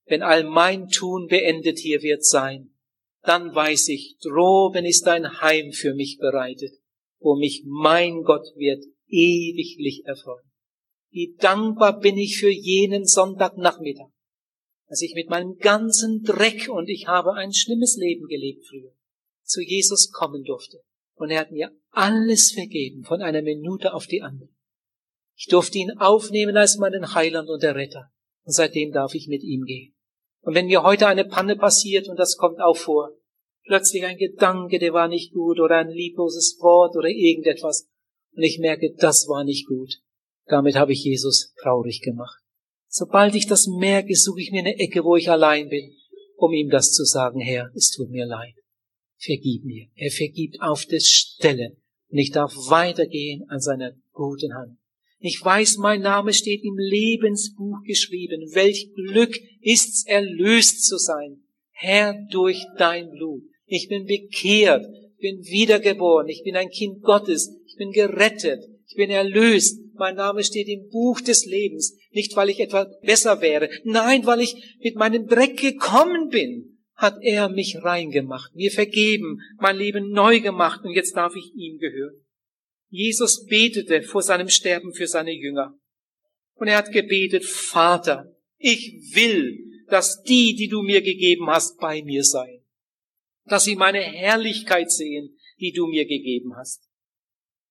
[0.05, 2.71] wenn all mein Tun beendet hier wird sein,
[3.21, 6.73] dann weiß ich, droben ist ein Heim für mich bereitet,
[7.19, 10.51] wo mich mein Gott wird ewiglich erfreuen.
[11.09, 14.11] Wie dankbar bin ich für jenen Sonntagnachmittag,
[14.87, 18.93] dass ich mit meinem ganzen Dreck und ich habe ein schlimmes Leben gelebt früher,
[19.43, 20.81] zu Jesus kommen durfte.
[21.15, 24.49] Und er hat mir alles vergeben von einer Minute auf die andere.
[25.35, 28.11] Ich durfte ihn aufnehmen als meinen Heiland und der Retter.
[28.43, 29.93] Und seitdem darf ich mit ihm gehen.
[30.41, 33.11] Und wenn mir heute eine Panne passiert, und das kommt auch vor,
[33.65, 37.89] plötzlich ein Gedanke, der war nicht gut, oder ein liebloses Wort oder irgendetwas,
[38.33, 39.95] und ich merke, das war nicht gut.
[40.45, 42.41] Damit habe ich Jesus traurig gemacht.
[42.87, 45.93] Sobald ich das merke, suche ich mir eine Ecke, wo ich allein bin,
[46.35, 48.55] um ihm das zu sagen, Herr, es tut mir leid.
[49.17, 49.87] Vergib mir.
[49.95, 51.75] Er vergibt auf der Stelle.
[52.09, 54.77] Und ich darf weitergehen an seiner guten Hand.
[55.19, 58.41] Ich weiß, mein Name steht im Lebensbuch geschrieben.
[58.53, 61.41] Welch Glück ist's, erlöst zu sein.
[61.71, 63.43] Herr, durch dein Blut.
[63.65, 64.85] Ich bin bekehrt,
[65.19, 70.43] bin wiedergeboren, ich bin ein Kind Gottes, ich bin gerettet, ich bin erlöst, mein Name
[70.43, 74.95] steht im Buch des Lebens, nicht weil ich etwa besser wäre, nein, weil ich mit
[74.95, 80.93] meinem Dreck gekommen bin, hat er mich reingemacht, mir vergeben, mein Leben neu gemacht und
[80.93, 82.25] jetzt darf ich ihm gehören.
[82.89, 85.77] Jesus betete vor seinem Sterben für seine Jünger.
[86.55, 92.01] Und er hat gebetet, Vater, ich will, dass die, die du mir gegeben hast, bei
[92.01, 92.63] mir seien.
[93.45, 96.86] Dass sie meine Herrlichkeit sehen, die du mir gegeben hast.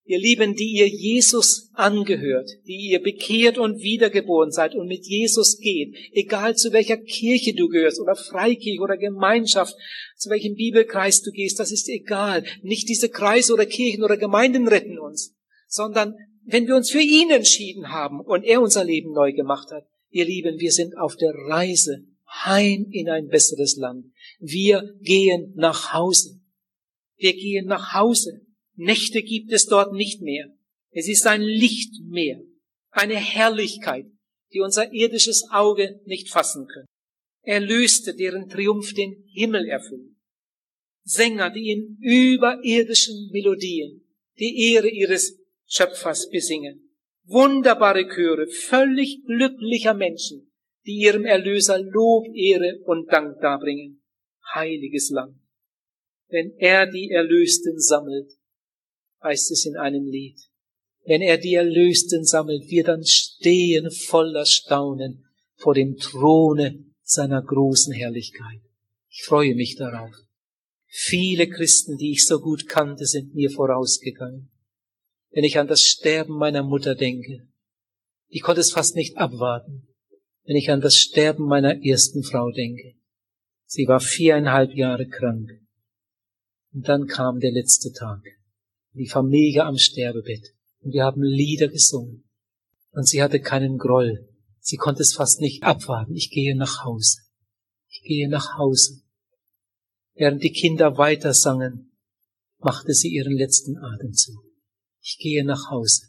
[0.08, 5.58] Ihr Lieben, die ihr Jesus angehört, die ihr bekehrt und wiedergeboren seid und mit Jesus
[5.58, 9.74] geht, egal zu welcher Kirche du gehörst oder Freikirche oder Gemeinschaft,
[10.16, 12.44] zu welchem Bibelkreis du gehst, das ist egal.
[12.62, 15.34] Nicht diese Kreise oder Kirchen oder Gemeinden retten uns,
[15.66, 19.86] sondern wenn wir uns für ihn entschieden haben und er unser Leben neu gemacht hat,
[20.10, 22.04] ihr Lieben, wir sind auf der Reise
[22.44, 24.06] heim in ein besseres Land.
[24.38, 26.40] Wir gehen nach Hause.
[27.16, 28.45] Wir gehen nach Hause.
[28.76, 30.54] Nächte gibt es dort nicht mehr.
[30.90, 32.40] Es ist ein Lichtmeer,
[32.90, 34.06] eine Herrlichkeit,
[34.52, 36.86] die unser irdisches Auge nicht fassen können.
[37.42, 40.12] Erlöste, deren Triumph den Himmel erfüllt.
[41.04, 44.02] Sänger, die in überirdischen Melodien
[44.38, 46.90] die Ehre ihres Schöpfers besingen.
[47.24, 50.52] Wunderbare Chöre völlig glücklicher Menschen,
[50.84, 54.02] die ihrem Erlöser Lob, Ehre und Dank darbringen.
[54.54, 55.36] Heiliges Land.
[56.28, 58.32] Wenn er die Erlösten sammelt,
[59.26, 60.38] heißt es in einem Lied.
[61.04, 65.24] Wenn er die Erlösten sammelt, wir dann stehen voller Staunen
[65.56, 68.60] vor dem Throne seiner großen Herrlichkeit.
[69.10, 70.14] Ich freue mich darauf.
[70.86, 74.50] Viele Christen, die ich so gut kannte, sind mir vorausgegangen.
[75.30, 77.46] Wenn ich an das Sterben meiner Mutter denke,
[78.28, 79.88] ich konnte es fast nicht abwarten,
[80.44, 82.94] wenn ich an das Sterben meiner ersten Frau denke.
[83.66, 85.50] Sie war viereinhalb Jahre krank.
[86.72, 88.22] Und dann kam der letzte Tag.
[88.96, 90.54] Die Familie am Sterbebett.
[90.80, 92.24] Und wir haben Lieder gesungen.
[92.92, 94.26] Und sie hatte keinen Groll.
[94.58, 96.14] Sie konnte es fast nicht abwarten.
[96.14, 97.18] Ich gehe nach Hause.
[97.88, 99.02] Ich gehe nach Hause.
[100.14, 101.92] Während die Kinder weiter sangen,
[102.58, 104.42] machte sie ihren letzten Atemzug.
[105.02, 106.06] Ich gehe nach Hause.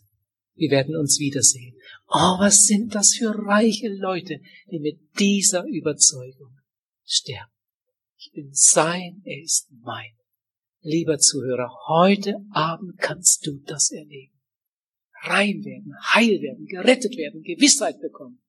[0.56, 1.76] Wir werden uns wiedersehen.
[2.08, 4.40] Oh, was sind das für reiche Leute,
[4.72, 6.58] die mit dieser Überzeugung
[7.04, 7.52] sterben.
[8.18, 10.17] Ich bin sein, er ist mein.
[10.88, 14.40] Lieber Zuhörer, heute Abend kannst du das erleben.
[15.24, 18.42] Rein werden, heil werden, gerettet werden, Gewissheit bekommen.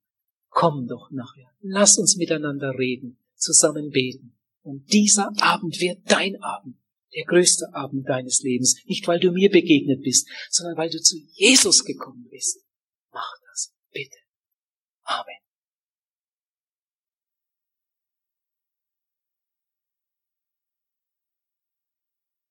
[0.49, 1.51] Komm doch nachher.
[1.63, 4.39] Lass uns miteinander reden, zusammen beten.
[4.63, 6.77] Und dieser Abend wird dein Abend,
[7.13, 8.77] der größte Abend deines Lebens.
[8.87, 12.65] Nicht, weil du mir begegnet bist, sondern weil du zu Jesus gekommen bist.
[13.11, 14.19] Mach das, bitte.
[15.03, 15.48] Amen.